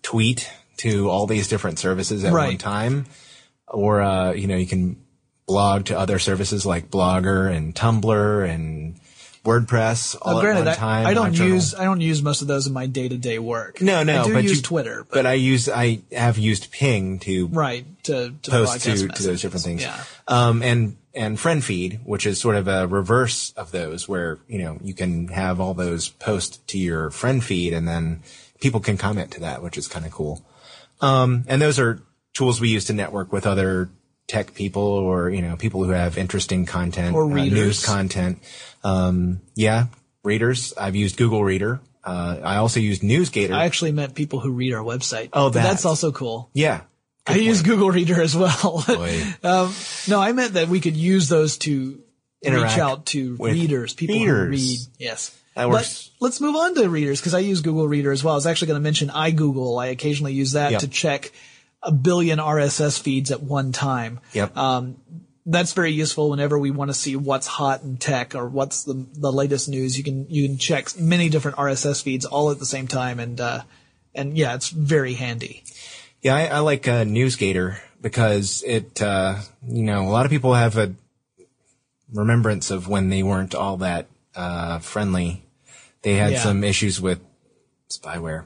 tweet 0.02 0.50
to 0.78 1.10
all 1.10 1.28
these 1.28 1.48
different 1.48 1.80
services 1.80 2.24
at 2.26 2.34
one 2.34 2.58
time 2.58 3.06
or 3.68 4.02
uh, 4.02 4.32
you 4.34 4.48
know 4.48 4.58
you 4.58 4.68
can 4.68 4.98
blog 5.46 5.86
to 5.86 5.98
other 5.98 6.20
services 6.20 6.66
like 6.66 6.90
blogger 6.90 7.52
and 7.54 7.76
tumblr 7.76 8.48
and 8.50 8.96
wordpress 9.44 10.16
all 10.22 10.38
at 10.38 10.42
granted, 10.42 10.60
one 10.60 10.68
I, 10.68 10.76
time 10.76 11.06
I 11.08 11.14
don't 11.16 11.38
use 11.38 11.74
I 11.74 11.84
don't 11.84 12.00
use 12.02 12.22
most 12.22 12.42
of 12.44 12.48
those 12.48 12.68
in 12.68 12.74
my 12.74 12.86
day 12.86 13.10
to 13.10 13.18
day 13.18 13.40
work. 13.40 13.82
No, 13.82 14.04
no, 14.04 14.22
I 14.22 14.26
do 14.28 14.34
but 14.34 14.44
use 14.44 14.58
you- 14.58 14.62
Twitter, 14.62 15.04
but, 15.10 15.16
But 15.16 15.26
I 15.26 15.34
use 15.34 15.68
I 15.68 16.02
have 16.12 16.38
used 16.38 16.72
Ping 16.72 17.20
to 17.20 17.48
right 17.48 17.86
to, 18.04 18.34
to 18.44 18.52
post 18.52 18.84
to, 18.84 19.08
to 19.08 19.24
those 19.24 19.42
different 19.42 19.66
things. 19.66 19.82
Yeah, 19.82 20.04
Um, 20.28 20.62
and 20.62 20.98
and 21.14 21.40
friend 21.40 21.64
feed, 21.64 22.00
which 22.06 22.26
is 22.26 22.40
sort 22.40 22.56
of 22.56 22.68
a 22.68 22.88
reverse 22.88 23.52
of 23.58 23.72
those, 23.72 24.08
where 24.08 24.38
you 24.48 24.60
know 24.60 24.78
you 24.84 24.94
can 24.94 25.28
have 25.30 25.60
all 25.60 25.74
those 25.74 26.10
post 26.10 26.66
to 26.68 26.78
your 26.78 27.10
friend 27.10 27.44
feed, 27.44 27.74
and 27.74 27.88
then 27.88 28.22
people 28.62 28.80
can 28.80 28.96
comment 28.96 29.32
to 29.32 29.40
that, 29.42 29.64
which 29.64 29.78
is 29.78 29.88
kind 29.88 30.06
of 30.06 30.12
cool. 30.12 30.46
Um, 31.02 31.46
and 31.48 31.60
those 31.62 31.80
are 31.80 32.02
tools 32.34 32.62
we 32.62 32.70
use 32.70 32.86
to 32.86 32.94
network 32.94 33.34
with 33.34 33.48
other 33.48 33.90
tech 34.28 34.54
people 34.54 34.84
or 34.84 35.30
you 35.30 35.42
know 35.42 35.56
people 35.56 35.84
who 35.84 35.92
have 35.92 36.18
interesting 36.18 36.66
content 36.66 37.16
Or 37.16 37.24
uh, 37.24 37.28
readers. 37.28 37.52
news 37.60 37.86
content. 37.86 38.40
Um, 38.84 39.42
yeah, 39.56 39.88
readers. 40.24 40.74
I've 40.78 40.96
used 40.96 41.18
Google 41.18 41.44
Reader. 41.44 41.80
Uh, 42.04 42.40
I 42.44 42.56
also 42.58 42.80
used 42.80 43.04
NewsGator. 43.04 43.52
I 43.54 43.66
actually 43.66 43.92
meant 43.92 44.16
people 44.16 44.40
who 44.40 44.52
read 44.52 44.74
our 44.74 44.84
website. 44.84 45.30
Oh, 45.34 45.52
But 45.52 45.62
that's 45.62 45.86
also 45.86 46.12
cool. 46.12 46.50
yeah. 46.54 46.82
I 47.28 47.36
use 47.36 47.62
Google 47.62 47.92
Reader 47.92 48.20
as 48.20 48.36
well. 48.36 48.84
Um, 49.44 49.74
no, 50.08 50.20
I 50.20 50.32
meant 50.32 50.54
that 50.56 50.68
we 50.68 50.80
could 50.80 50.98
use 50.98 51.30
those 51.30 51.58
to 51.60 52.02
Interact 52.44 52.72
reach 52.74 52.80
out 52.80 53.06
to 53.08 53.36
readers, 53.36 53.94
people 53.94 54.16
readers. 54.16 54.46
who 54.46 54.50
read. 54.50 54.80
Yes. 54.98 55.38
That 55.56 55.70
works. 55.70 56.10
But 56.20 56.26
let's 56.26 56.42
move 56.42 56.56
on 56.56 56.74
to 56.76 56.90
readers 56.90 57.20
because 57.20 57.36
I 57.36 57.40
use 57.40 57.62
Google 57.62 57.88
Reader 57.88 58.12
as 58.12 58.24
well. 58.24 58.34
I 58.34 58.38
was 58.38 58.48
actually 58.48 58.70
going 58.70 58.80
to 58.80 58.84
mention 58.84 59.10
iGoogle. 59.10 59.80
I 59.80 59.88
occasionally 59.88 60.34
use 60.34 60.54
that 60.54 60.72
Yep. 60.72 60.80
to 60.82 60.88
check 60.88 61.32
a 61.84 61.92
billion 61.92 62.40
RSS 62.40 63.00
feeds 63.00 63.32
at 63.32 63.42
one 63.42 63.72
time. 63.72 64.20
Yep. 64.34 64.56
Um, 64.56 64.98
that's 65.46 65.74
very 65.74 65.92
useful 65.92 66.30
whenever 66.30 66.58
we 66.60 66.70
want 66.70 66.90
to 66.90 66.94
see 66.94 67.16
what's 67.16 67.48
hot 67.48 67.82
in 67.82 67.98
tech 67.98 68.36
or 68.36 68.48
what's 68.48 68.84
the 68.84 69.08
the 69.14 69.32
latest 69.32 69.68
news. 69.70 69.98
You 69.98 70.04
can 70.04 70.30
you 70.30 70.48
can 70.48 70.58
check 70.58 70.96
many 70.98 71.30
different 71.30 71.58
RSS 71.58 72.04
feeds 72.04 72.26
all 72.26 72.52
at 72.52 72.60
the 72.60 72.66
same 72.66 72.88
time, 72.88 73.20
and 73.20 73.42
uh, 73.42 73.62
and 74.14 74.38
yeah, 74.38 74.54
it's 74.54 74.70
very 74.70 75.14
handy. 75.16 75.64
Yeah, 76.22 76.36
I, 76.36 76.46
I 76.46 76.60
like 76.60 76.88
uh, 76.88 77.04
NewsGator 77.06 77.80
because 78.00 78.64
it, 78.68 79.02
uh, 79.02 79.40
you 79.68 79.82
know, 79.82 80.04
a 80.08 80.12
lot 80.12 80.26
of 80.26 80.32
people 80.32 80.54
have 80.54 80.78
a 80.78 80.94
remembrance 82.14 82.70
of 82.70 82.88
when 82.88 83.10
they 83.10 83.24
weren't 83.24 83.56
all 83.56 83.78
that 83.78 84.06
uh, 84.36 84.78
friendly. 84.80 85.44
They 86.04 86.14
had 86.16 86.34
Yeah. 86.34 86.44
some 86.44 86.64
issues 86.64 87.02
with 87.02 87.20
spyware, 87.90 88.46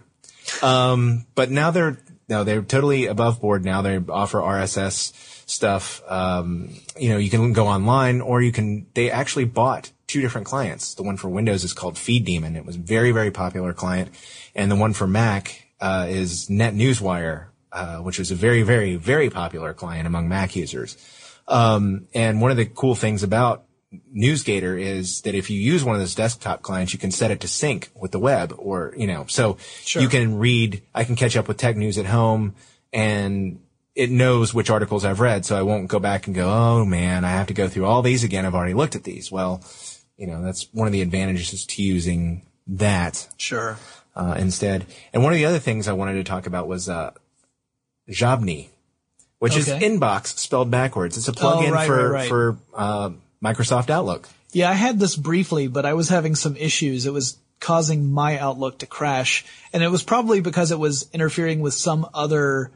um, 0.64 1.26
but 1.36 1.52
now 1.52 1.72
they're 1.72 1.98
no, 2.28 2.44
they're 2.44 2.62
totally 2.62 3.06
above 3.06 3.40
board. 3.42 3.64
Now 3.64 3.82
they 3.82 3.98
offer 3.98 4.40
RSS 4.40 5.14
stuff. 5.48 6.02
Um, 6.10 6.76
you 6.98 7.10
know, 7.10 7.18
you 7.18 7.30
can 7.30 7.54
go 7.54 7.68
online, 7.68 8.22
or 8.22 8.42
you 8.42 8.52
can. 8.52 8.88
They 8.94 9.12
actually 9.12 9.46
bought 9.46 9.92
two 10.08 10.22
different 10.22 10.48
clients. 10.48 10.96
The 10.96 11.04
one 11.04 11.18
for 11.18 11.30
Windows 11.30 11.64
is 11.64 11.74
called 11.74 11.98
Feed 11.98 12.26
Demon. 12.26 12.56
It 12.56 12.66
was 12.66 12.76
very, 12.76 13.12
very 13.12 13.32
popular 13.32 13.74
client, 13.74 14.12
and 14.56 14.72
the 14.72 14.76
one 14.76 14.94
for 14.94 15.08
Mac 15.08 15.68
uh, 15.80 16.08
is 16.10 16.50
Net 16.50 16.74
Newswire, 16.74 17.48
uh, 17.72 17.98
which 17.98 18.20
is 18.20 18.32
a 18.32 18.36
very, 18.36 18.64
very, 18.64 18.96
very 18.96 19.30
popular 19.30 19.74
client 19.74 20.08
among 20.08 20.28
Mac 20.28 20.56
users. 20.56 20.98
Um, 21.48 22.08
and 22.16 22.42
one 22.42 22.50
of 22.50 22.58
the 22.58 22.66
cool 22.66 22.96
things 22.96 23.22
about 23.22 23.65
NewsGator 24.16 24.80
is 24.82 25.22
that 25.22 25.36
if 25.36 25.50
you 25.50 25.60
use 25.60 25.84
one 25.84 25.96
of 25.96 26.02
those 26.02 26.16
desktop 26.16 26.62
clients, 26.62 26.94
you 26.94 27.00
can 27.00 27.12
set 27.12 27.32
it 27.32 27.40
to 27.42 27.48
sync 27.48 27.90
with 27.96 28.12
the 28.12 28.20
web 28.20 28.54
or, 28.58 28.94
you 28.98 29.08
know, 29.08 29.26
so 29.28 29.58
Sure. 29.84 30.02
you 30.02 30.08
can 30.10 30.38
read, 30.38 30.82
I 30.94 31.04
can 31.04 31.16
catch 31.16 31.36
up 31.36 31.48
with 31.48 31.58
tech 31.58 31.76
news 31.78 31.98
at 31.98 32.06
home 32.06 32.56
and 32.94 33.60
it 33.96 34.10
knows 34.12 34.54
which 34.54 34.70
articles 34.70 35.06
I've 35.06 35.20
read. 35.20 35.46
So 35.46 35.58
I 35.58 35.62
won't 35.62 35.88
go 35.88 36.00
back 36.00 36.28
and 36.28 36.36
go, 36.36 36.50
Oh 36.50 36.86
man, 36.86 37.24
I 37.26 37.30
have 37.30 37.48
to 37.48 37.54
go 37.54 37.68
through 37.68 37.86
all 37.86 38.02
these 38.02 38.24
again. 38.24 38.46
I've 38.46 38.56
already 38.56 38.74
looked 38.74 38.96
at 38.96 39.04
these. 39.04 39.32
Well, 39.32 39.64
you 40.18 40.28
know, 40.28 40.42
that's 40.44 40.68
one 40.74 40.88
of 40.88 40.94
the 40.94 41.02
advantages 41.02 41.66
to 41.66 41.82
using 41.82 42.42
that 42.68 43.28
Sure. 43.38 43.78
uh, 44.16 44.36
instead. 44.38 44.86
And 45.14 45.24
one 45.24 45.34
of 45.34 45.38
the 45.38 45.46
other 45.46 45.60
things 45.60 45.88
I 45.88 45.94
wanted 45.94 46.14
to 46.14 46.24
talk 46.24 46.46
about 46.48 46.68
was 46.68 46.88
uh, 46.90 47.12
Xobni, 48.10 48.70
which 49.40 49.58
is 49.58 49.68
inbox 49.68 50.38
spelled 50.38 50.72
backwards. 50.72 51.18
It's 51.18 51.28
a 51.28 51.32
plugin 51.34 51.70
Oh, 51.70 51.72
right, 51.72 51.88
for 51.88 52.10
right, 52.10 52.20
right. 52.20 52.30
for 52.30 52.58
uh, 52.74 53.10
Microsoft 53.46 53.90
Outlook. 53.90 54.28
Yeah, 54.52 54.70
I 54.70 54.74
had 54.74 55.00
this 55.00 55.16
briefly, 55.16 55.68
but 55.68 55.86
I 55.86 55.94
was 55.94 56.10
having 56.10 56.36
some 56.36 56.56
issues. 56.56 57.06
It 57.06 57.14
was 57.14 57.38
causing 57.60 58.12
my 58.12 58.40
Outlook 58.40 58.80
to 58.80 58.86
crash, 58.86 59.46
and 59.72 59.84
it 59.84 59.90
was 59.90 60.04
probably 60.04 60.42
because 60.42 60.72
it 60.72 60.80
was 60.80 61.08
interfering 61.14 61.62
with 61.62 61.74
some 61.74 62.08
other 62.14 62.72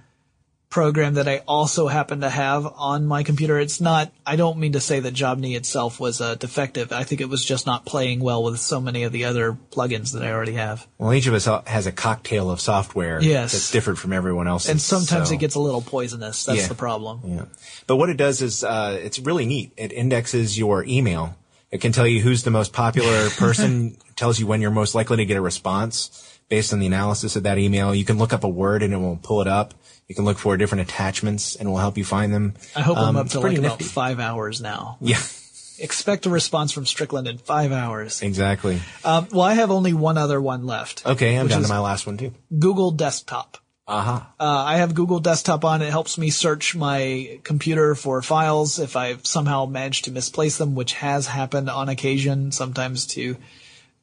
program 0.69 1.15
that 1.15 1.27
I 1.27 1.39
also 1.47 1.87
happen 1.87 2.21
to 2.21 2.29
have 2.29 2.65
on 2.67 3.07
my 3.07 3.23
computer. 3.23 3.59
It's 3.59 3.81
not, 3.81 4.11
I 4.25 4.35
don't 4.35 4.59
mean 4.59 4.73
to 4.73 4.79
say 4.79 4.99
that 4.99 5.15
Xobni 5.15 5.55
itself 5.55 5.99
was 5.99 6.21
uh, 6.21 6.35
defective. 6.35 6.91
I 6.91 7.03
think 7.03 7.21
it 7.21 7.29
was 7.29 7.43
just 7.43 7.65
not 7.65 7.85
playing 7.85 8.19
well 8.19 8.43
with 8.43 8.59
so 8.59 8.79
many 8.79 9.01
of 9.03 9.11
the 9.11 9.25
other 9.25 9.57
plugins 9.71 10.13
that 10.13 10.21
I 10.23 10.31
already 10.31 10.53
have. 10.53 10.85
Well, 10.99 11.11
each 11.13 11.25
of 11.25 11.33
us 11.33 11.47
has 11.67 11.87
a 11.87 11.91
cocktail 11.91 12.51
of 12.51 12.61
software 12.61 13.19
Yes. 13.21 13.53
that's 13.53 13.71
different 13.71 13.97
from 13.97 14.13
everyone 14.13 14.47
else's. 14.47 14.69
And 14.69 14.79
sometimes 14.81 15.29
so- 15.29 15.33
it 15.35 15.39
gets 15.39 15.55
a 15.55 15.59
little 15.59 15.81
poisonous. 15.81 16.45
That's 16.45 16.61
Yeah. 16.61 16.67
the 16.67 16.75
problem. 16.75 17.21
Yeah. 17.25 17.45
But 17.87 17.95
what 17.95 18.09
it 18.09 18.17
does 18.17 18.41
is, 18.43 18.63
uh, 18.63 18.99
it's 19.01 19.17
really 19.17 19.47
neat. 19.47 19.71
It 19.75 19.91
indexes 19.91 20.57
your 20.57 20.83
email. 20.85 21.35
It 21.71 21.81
can 21.81 21.91
tell 21.91 22.05
you 22.07 22.21
who's 22.21 22.43
the 22.43 22.51
most 22.51 22.73
popular 22.73 23.29
person, 23.37 23.97
tells 24.15 24.39
you 24.39 24.45
when 24.45 24.61
you're 24.61 24.69
most 24.71 24.93
likely 24.93 25.17
to 25.17 25.25
get 25.25 25.37
a 25.37 25.41
response 25.41 26.25
based 26.47 26.73
on 26.73 26.79
the 26.79 26.85
analysis 26.87 27.35
of 27.35 27.43
that 27.43 27.57
email. 27.57 27.93
You 27.95 28.05
can 28.05 28.17
look 28.19 28.33
up 28.33 28.43
a 28.43 28.47
word 28.49 28.83
and 28.83 28.93
it 28.93 28.97
will 28.97 29.17
pull 29.21 29.41
it 29.41 29.47
up. 29.47 29.73
You 30.09 30.15
can 30.15 30.25
look 30.25 30.39
for 30.39 30.57
different 30.57 30.89
attachments 30.89 31.55
and 31.55 31.69
we'll 31.69 31.77
help 31.79 31.97
you 31.97 32.03
find 32.03 32.33
them. 32.33 32.55
I 32.75 32.81
hope 32.81 32.97
I'm 32.97 33.09
Um, 33.09 33.15
up 33.17 33.29
to 33.29 33.39
like 33.39 33.53
pretty 33.55 33.65
about 33.65 33.81
five 33.81 34.19
hours 34.19 34.59
now. 34.59 34.97
Yeah, 34.99 35.21
Expect 35.81 36.25
a 36.25 36.29
response 36.29 36.73
from 36.73 36.85
Strickland 36.85 37.27
in 37.27 37.37
five 37.37 37.71
hours. 37.71 38.21
exactly. 38.21 38.81
Um, 39.05 39.27
well, 39.31 39.43
I 39.43 39.53
have 39.53 39.71
only 39.71 39.93
one 39.93 40.17
other 40.17 40.41
one 40.41 40.65
left. 40.65 41.05
Okay, 41.05 41.35
I'm 41.37 41.47
down 41.47 41.61
to 41.61 41.69
my 41.69 41.79
last 41.79 42.05
one 42.05 42.17
too. 42.17 42.33
Google 42.57 42.91
Desktop. 42.91 43.59
Aha. 43.87 44.33
Uh, 44.39 44.43
I 44.43 44.77
have 44.77 44.93
Google 44.93 45.19
Desktop 45.19 45.63
on. 45.63 45.81
It 45.81 45.89
helps 45.89 46.17
me 46.17 46.31
search 46.31 46.75
my 46.75 47.39
computer 47.43 47.95
for 47.95 48.21
files 48.21 48.77
if 48.77 48.95
I've 48.95 49.25
somehow 49.25 49.65
managed 49.67 50.05
to 50.05 50.11
misplace 50.11 50.57
them, 50.57 50.75
which 50.75 50.93
has 50.93 51.27
happened 51.27 51.69
on 51.69 51.87
occasion, 51.87 52.51
sometimes 52.51 53.05
to 53.15 53.37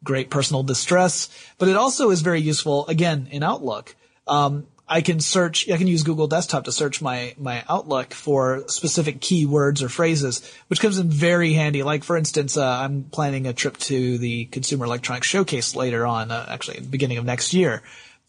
great 0.03 0.31
personal 0.31 0.63
distress. 0.63 1.29
But 1.59 1.69
it 1.69 1.77
also 1.77 2.11
is 2.11 2.23
very 2.23 2.41
useful, 2.41 2.87
again, 2.89 3.29
in 3.31 3.43
Outlook. 3.43 3.95
Um, 4.27 4.67
I 4.89 5.01
can 5.01 5.19
search, 5.19 5.69
I 5.69 5.77
can 5.79 5.89
use 5.89 6.05
Google 6.05 6.29
Desktop 6.29 6.65
to 6.65 6.73
search 6.73 7.03
my, 7.03 7.35
my 7.39 7.65
Outlook 7.69 8.15
for 8.15 8.65
specific 8.69 9.19
keywords 9.21 9.83
or 9.83 9.89
phrases, 9.89 10.49
which 10.69 10.81
comes 10.81 10.99
in 10.99 11.11
very 11.11 11.55
handy. 11.55 11.83
Like, 11.83 12.05
for 12.05 12.17
instance, 12.17 12.57
uh, 12.57 12.65
I'm 12.65 13.03
planning 13.05 13.47
a 13.47 13.53
trip 13.53 13.77
to 13.79 14.19
the 14.19 14.45
Consumer 14.47 14.85
Electronics 14.85 15.27
Showcase 15.27 15.75
later 15.75 16.07
on, 16.07 16.31
uh, 16.31 16.47
actually, 16.49 16.81
beginning 16.81 17.19
of 17.19 17.25
next 17.25 17.53
year. 17.53 17.83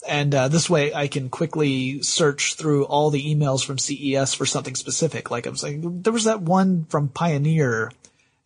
And 0.07 0.33
uh, 0.33 0.47
this 0.47 0.69
way, 0.69 0.93
I 0.93 1.07
can 1.07 1.29
quickly 1.29 2.01
search 2.01 2.55
through 2.55 2.85
all 2.85 3.09
the 3.11 3.35
emails 3.35 3.63
from 3.63 3.77
CES 3.77 4.33
for 4.33 4.45
something 4.45 4.75
specific. 4.75 5.29
Like 5.29 5.45
I'm 5.45 5.57
saying, 5.57 6.01
there 6.01 6.13
was 6.13 6.23
that 6.23 6.41
one 6.41 6.85
from 6.85 7.09
Pioneer, 7.09 7.91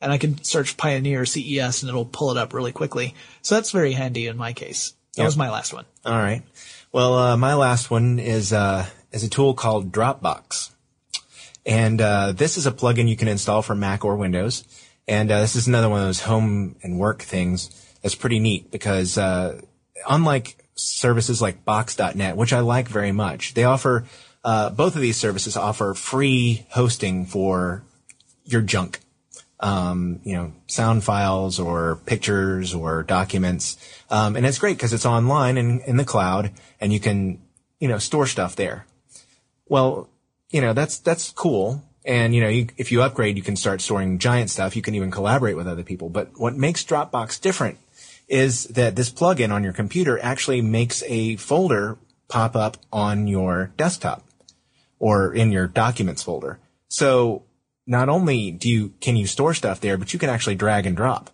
and 0.02 0.12
I 0.12 0.17
can 0.17 0.43
search 0.43 0.76
Pioneer 0.76 1.26
CES, 1.26 1.84
and 1.84 1.89
it'll 1.89 2.06
pull 2.06 2.32
it 2.32 2.38
up 2.38 2.54
really 2.54 2.71
quickly. 2.71 3.15
So 3.41 3.56
that's 3.56 3.71
very 3.71 3.93
handy 3.93 4.28
in 4.28 4.38
my 4.38 4.54
case. 4.54 4.93
That 5.15 5.24
Yep. 5.24 5.26
was 5.28 5.38
my 5.38 5.50
last 5.50 5.74
one. 5.74 5.86
All 6.06 6.17
right. 6.17 6.41
Well, 6.93 7.17
uh, 7.17 7.38
my 7.38 7.54
last 7.54 7.89
one 7.89 8.19
is 8.19 8.51
uh, 8.51 8.86
is 9.13 9.23
a 9.23 9.30
tool 9.30 9.54
called 9.54 9.93
Dropbox, 9.93 10.71
and 11.65 12.01
uh, 12.01 12.34
this 12.34 12.58
is 12.58 12.65
a 12.67 12.71
plugin 12.71 13.08
you 13.08 13.15
can 13.15 13.30
install 13.30 13.62
for 13.62 13.75
Mac 13.75 14.04
or 14.04 14.17
Windows. 14.17 14.65
And 15.08 15.32
uh, 15.32 15.39
this 15.39 15.56
is 15.56 15.67
another 15.67 15.88
one 15.88 16.01
of 16.01 16.08
those 16.08 16.21
home 16.21 16.75
and 16.84 16.99
work 16.99 17.21
things 17.21 17.69
that's 18.01 18.15
pretty 18.15 18.39
neat 18.39 18.71
because 18.71 19.17
uh, 19.17 19.62
unlike 20.10 20.58
services 20.75 21.41
like 21.41 21.63
Box.net, 21.63 22.36
which 22.36 22.51
I 22.51 22.60
like 22.60 22.89
very 22.89 23.13
much, 23.13 23.54
they 23.54 23.63
offer 23.63 24.04
uh, 24.43 24.69
both 24.69 24.95
of 24.95 25.01
these 25.01 25.15
services 25.15 25.56
offer 25.56 25.93
free 25.93 26.65
hosting 26.71 27.25
for 27.25 27.84
your 28.43 28.62
junk 28.62 28.99
um, 29.62 30.19
you 30.24 30.34
know, 30.34 30.52
sound 30.67 31.04
files 31.04 31.60
or 31.60 31.97
pictures 32.06 32.74
or 32.74 33.04
documents. 33.04 33.78
Um, 34.10 34.36
and 34.36 34.45
it's 34.45 34.58
great 34.58 34.78
because 34.78 34.91
it's 34.91 35.06
online 35.06 35.58
and 35.58 35.82
in 35.82 35.97
the 35.97 36.06
cloud 36.06 36.52
and 36.80 36.91
you 36.91 37.00
can, 37.00 37.39
you 37.80 37.88
know, 37.88 38.00
store 38.00 38.26
stuff 38.26 38.56
there. 38.56 38.86
Well, 39.69 40.10
you 40.50 40.62
know, 40.62 40.74
that's, 40.74 40.97
that's 40.97 41.32
cool. 41.32 41.84
And, 42.04 42.34
you 42.34 42.41
know, 42.41 42.50
you, 42.50 42.67
if 42.78 42.91
you 42.91 43.04
upgrade, 43.04 43.38
you 43.38 43.43
can 43.43 43.56
start 43.56 43.80
storing 43.80 44.17
giant 44.17 44.50
stuff. 44.50 44.76
You 44.76 44.82
can 44.82 44.95
even 44.95 45.12
collaborate 45.12 45.56
with 45.56 45.67
other 45.67 45.84
people. 45.84 46.10
But 46.10 46.32
what 46.39 46.56
makes 46.56 46.84
Dropbox 46.84 47.39
different 47.39 47.78
is 48.28 48.63
that 48.65 48.95
this 48.95 49.12
plugin 49.12 49.52
on 49.52 49.63
your 49.63 49.74
computer 49.74 50.17
actually 50.21 50.62
makes 50.62 51.04
a 51.06 51.36
folder 51.36 51.97
pop 52.28 52.56
up 52.56 52.78
on 52.91 53.28
your 53.28 53.71
desktop 53.78 54.24
or 54.97 55.34
in 55.34 55.52
your 55.52 55.67
documents 55.67 56.24
folder. 56.24 56.58
So 56.88 57.43
not 57.86 58.10
only 58.10 58.52
do 58.52 58.70
you 58.70 58.94
can 59.02 59.15
you 59.15 59.28
store 59.28 59.54
stuff 59.54 59.82
there, 59.82 59.98
but 59.98 60.13
you 60.13 60.20
can 60.20 60.30
actually 60.30 60.56
drag 60.56 60.86
and 60.86 60.96
drop. 60.96 61.30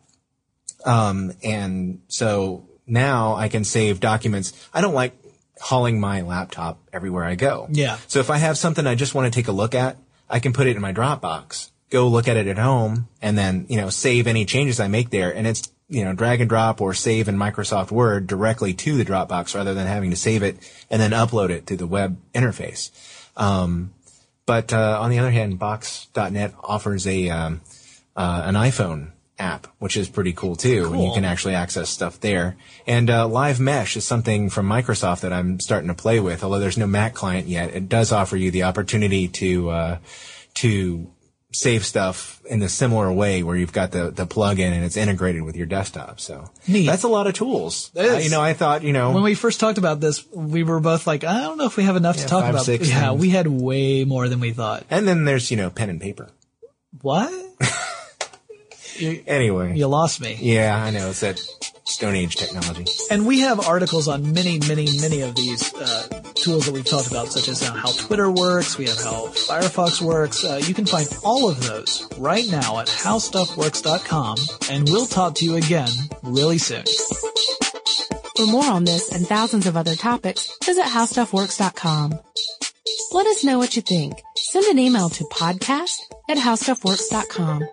Um, 0.85 1.33
and 1.43 2.01
so 2.07 2.67
now 2.85 3.35
I 3.35 3.49
can 3.49 3.63
save 3.63 3.99
documents. 3.99 4.53
I 4.73 4.81
don't 4.81 4.93
like 4.93 5.13
hauling 5.59 5.99
my 5.99 6.21
laptop 6.21 6.79
everywhere 6.93 7.23
I 7.23 7.35
go. 7.35 7.67
Yeah. 7.69 7.97
So 8.07 8.19
if 8.19 8.29
I 8.29 8.37
have 8.37 8.57
something 8.57 8.85
I 8.85 8.95
just 8.95 9.15
want 9.15 9.31
to 9.31 9.37
take 9.37 9.47
a 9.47 9.51
look 9.51 9.75
at, 9.75 9.97
I 10.29 10.39
can 10.39 10.53
put 10.53 10.67
it 10.67 10.75
in 10.75 10.81
my 10.81 10.93
Dropbox, 10.93 11.69
go 11.89 12.07
look 12.07 12.27
at 12.27 12.37
it 12.37 12.47
at 12.47 12.57
home, 12.57 13.07
and 13.21 13.37
then 13.37 13.65
you 13.69 13.77
know 13.77 13.89
save 13.89 14.27
any 14.27 14.45
changes 14.45 14.79
I 14.79 14.87
make 14.87 15.09
there, 15.09 15.33
and 15.33 15.47
it's 15.47 15.71
you 15.89 16.03
know 16.03 16.13
drag 16.13 16.41
and 16.41 16.49
drop 16.49 16.81
or 16.81 16.93
save 16.93 17.27
in 17.27 17.37
Microsoft 17.37 17.91
Word 17.91 18.27
directly 18.27 18.73
to 18.73 18.97
the 18.97 19.05
Dropbox 19.05 19.55
rather 19.55 19.73
than 19.73 19.87
having 19.87 20.11
to 20.11 20.17
save 20.17 20.43
it 20.43 20.57
and 20.89 21.01
then 21.01 21.11
upload 21.11 21.49
it 21.49 21.67
to 21.67 21.77
the 21.77 21.87
web 21.87 22.19
interface. 22.33 22.91
Um, 23.35 23.93
but 24.47 24.73
uh, 24.73 24.97
on 24.99 25.11
the 25.11 25.19
other 25.19 25.29
hand, 25.29 25.59
Box.net 25.59 26.55
offers 26.63 27.05
a 27.05 27.29
um, 27.29 27.61
uh, 28.15 28.43
an 28.45 28.55
iPhone 28.55 29.11
app, 29.37 29.67
which 29.77 29.95
is 29.95 30.09
pretty 30.09 30.33
cool 30.33 30.55
too, 30.55 30.91
and 30.91 31.03
you 31.03 31.11
can 31.13 31.25
actually 31.25 31.53
access 31.53 31.89
stuff 31.89 32.19
there. 32.21 32.55
And 32.87 33.09
uh, 33.09 33.27
Live 33.27 33.59
Mesh 33.59 33.95
is 33.95 34.07
something 34.07 34.49
from 34.49 34.67
Microsoft 34.67 35.21
that 35.21 35.33
I'm 35.33 35.59
starting 35.59 35.89
to 35.89 35.93
play 35.93 36.19
with. 36.19 36.43
Although 36.43 36.59
there's 36.59 36.77
no 36.77 36.87
Mac 36.87 37.13
client 37.13 37.47
yet, 37.47 37.75
it 37.75 37.89
does 37.89 38.11
offer 38.11 38.37
you 38.37 38.49
the 38.49 38.63
opportunity 38.63 39.27
to 39.27 39.69
uh, 39.69 39.97
to 40.55 41.11
save 41.59 41.85
stuff 41.85 42.41
in 42.45 42.61
a 42.61 42.69
similar 42.69 43.11
way 43.11 43.41
where 43.43 43.55
you've 43.55 43.73
got 43.73 43.91
the, 43.91 44.11
the 44.11 44.25
plug-in 44.25 44.71
and 44.73 44.85
it's 44.85 44.95
integrated 44.97 45.41
with 45.41 45.55
your 45.55 45.65
desktop. 45.65 46.19
So 46.19 46.49
Neat. 46.67 46.85
that's 46.85 47.03
a 47.03 47.07
lot 47.07 47.25
of 47.27 47.33
tools. 47.33 47.91
Uh, 47.97 48.19
you 48.21 48.29
know, 48.29 48.41
I 48.41 48.53
thought, 48.53 48.83
you 48.83 48.93
know, 48.93 49.11
When 49.11 49.23
we 49.23 49.33
first 49.35 49.59
talked 49.59 49.77
about 49.77 49.99
this, 49.99 50.23
we 50.31 50.63
were 50.63 50.79
both 50.79 51.07
like, 51.07 51.23
I 51.23 51.41
don't 51.41 51.57
know 51.57 51.65
if 51.65 51.75
we 51.77 51.83
have 51.83 51.95
enough 51.95 52.17
Yeah, 52.17 52.23
to 52.23 52.27
talk 52.29 52.43
five, 52.43 52.53
about. 52.53 52.65
six 52.65 52.87
yeah, 52.89 53.09
things. 53.09 53.21
we 53.21 53.29
had 53.31 53.47
way 53.47 54.03
more 54.05 54.29
than 54.29 54.39
we 54.39 54.51
thought. 54.51 54.85
and 54.89 55.07
then 55.07 55.25
there's, 55.25 55.49
you 55.49 55.57
know, 55.57 55.69
pen 55.69 55.89
and 55.89 55.99
paper. 55.99 56.29
What? 57.01 57.31
you, 58.97 59.23
Anyway. 59.27 59.75
you 59.77 59.87
lost 59.87 60.21
me. 60.21 60.37
Yeah, 60.39 60.75
I 60.81 60.91
know. 60.91 61.09
It's 61.09 61.21
that 61.21 61.39
Stone 61.85 62.15
Age 62.15 62.35
technology. 62.35 62.85
And 63.09 63.25
we 63.25 63.39
have 63.41 63.65
articles 63.67 64.07
on 64.07 64.33
many, 64.33 64.59
many, 64.59 64.87
many 65.01 65.21
of 65.21 65.35
these 65.35 65.73
uh, 65.73 66.21
tools 66.47 66.65
that 66.65 66.71
we've 66.73 66.85
talked 66.85 67.11
about, 67.11 67.27
such 67.27 67.49
as 67.49 67.61
how 67.61 67.91
Twitter 67.91 68.31
works. 68.31 68.77
We 68.77 68.85
have 68.85 68.97
how 68.97 69.27
Firefox 69.27 70.01
works. 70.01 70.45
Uh, 70.45 70.61
you 70.63 70.73
can 70.73 70.85
find 70.85 71.05
all 71.21 71.49
of 71.49 71.61
those 71.61 72.07
right 72.17 72.45
now 72.49 72.79
at 72.79 72.87
howstuffworks.com, 72.87 74.37
and 74.71 74.87
we'll 74.87 75.07
talk 75.07 75.35
to 75.35 75.45
you 75.45 75.55
again 75.55 75.89
really 76.23 76.57
soon. 76.57 76.85
For 78.37 78.45
more 78.45 78.65
on 78.65 78.85
this 78.85 79.11
and 79.11 79.27
thousands 79.27 79.67
of 79.67 79.75
other 79.75 79.95
topics, 79.95 80.49
visit 80.63 80.85
howstuffworks.com. 80.85 82.17
Let 83.11 83.27
us 83.27 83.43
know 83.43 83.57
what 83.57 83.75
you 83.75 83.81
think. 83.81 84.21
Send 84.37 84.67
an 84.67 84.79
email 84.79 85.09
to 85.09 85.25
podcast 85.25 85.97
at 86.29 86.37
howstuffworks.com. 86.37 87.67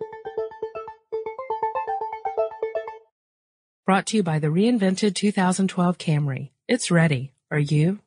Brought 3.87 4.07
to 4.07 4.17
you 4.17 4.25
by 4.25 4.41
the 4.41 4.49
reinvented 4.49 5.15
2012 5.15 5.97
Camry. 5.99 6.51
It's 6.67 6.91
ready. 6.91 7.35
Are 7.53 7.59
you? 7.59 8.01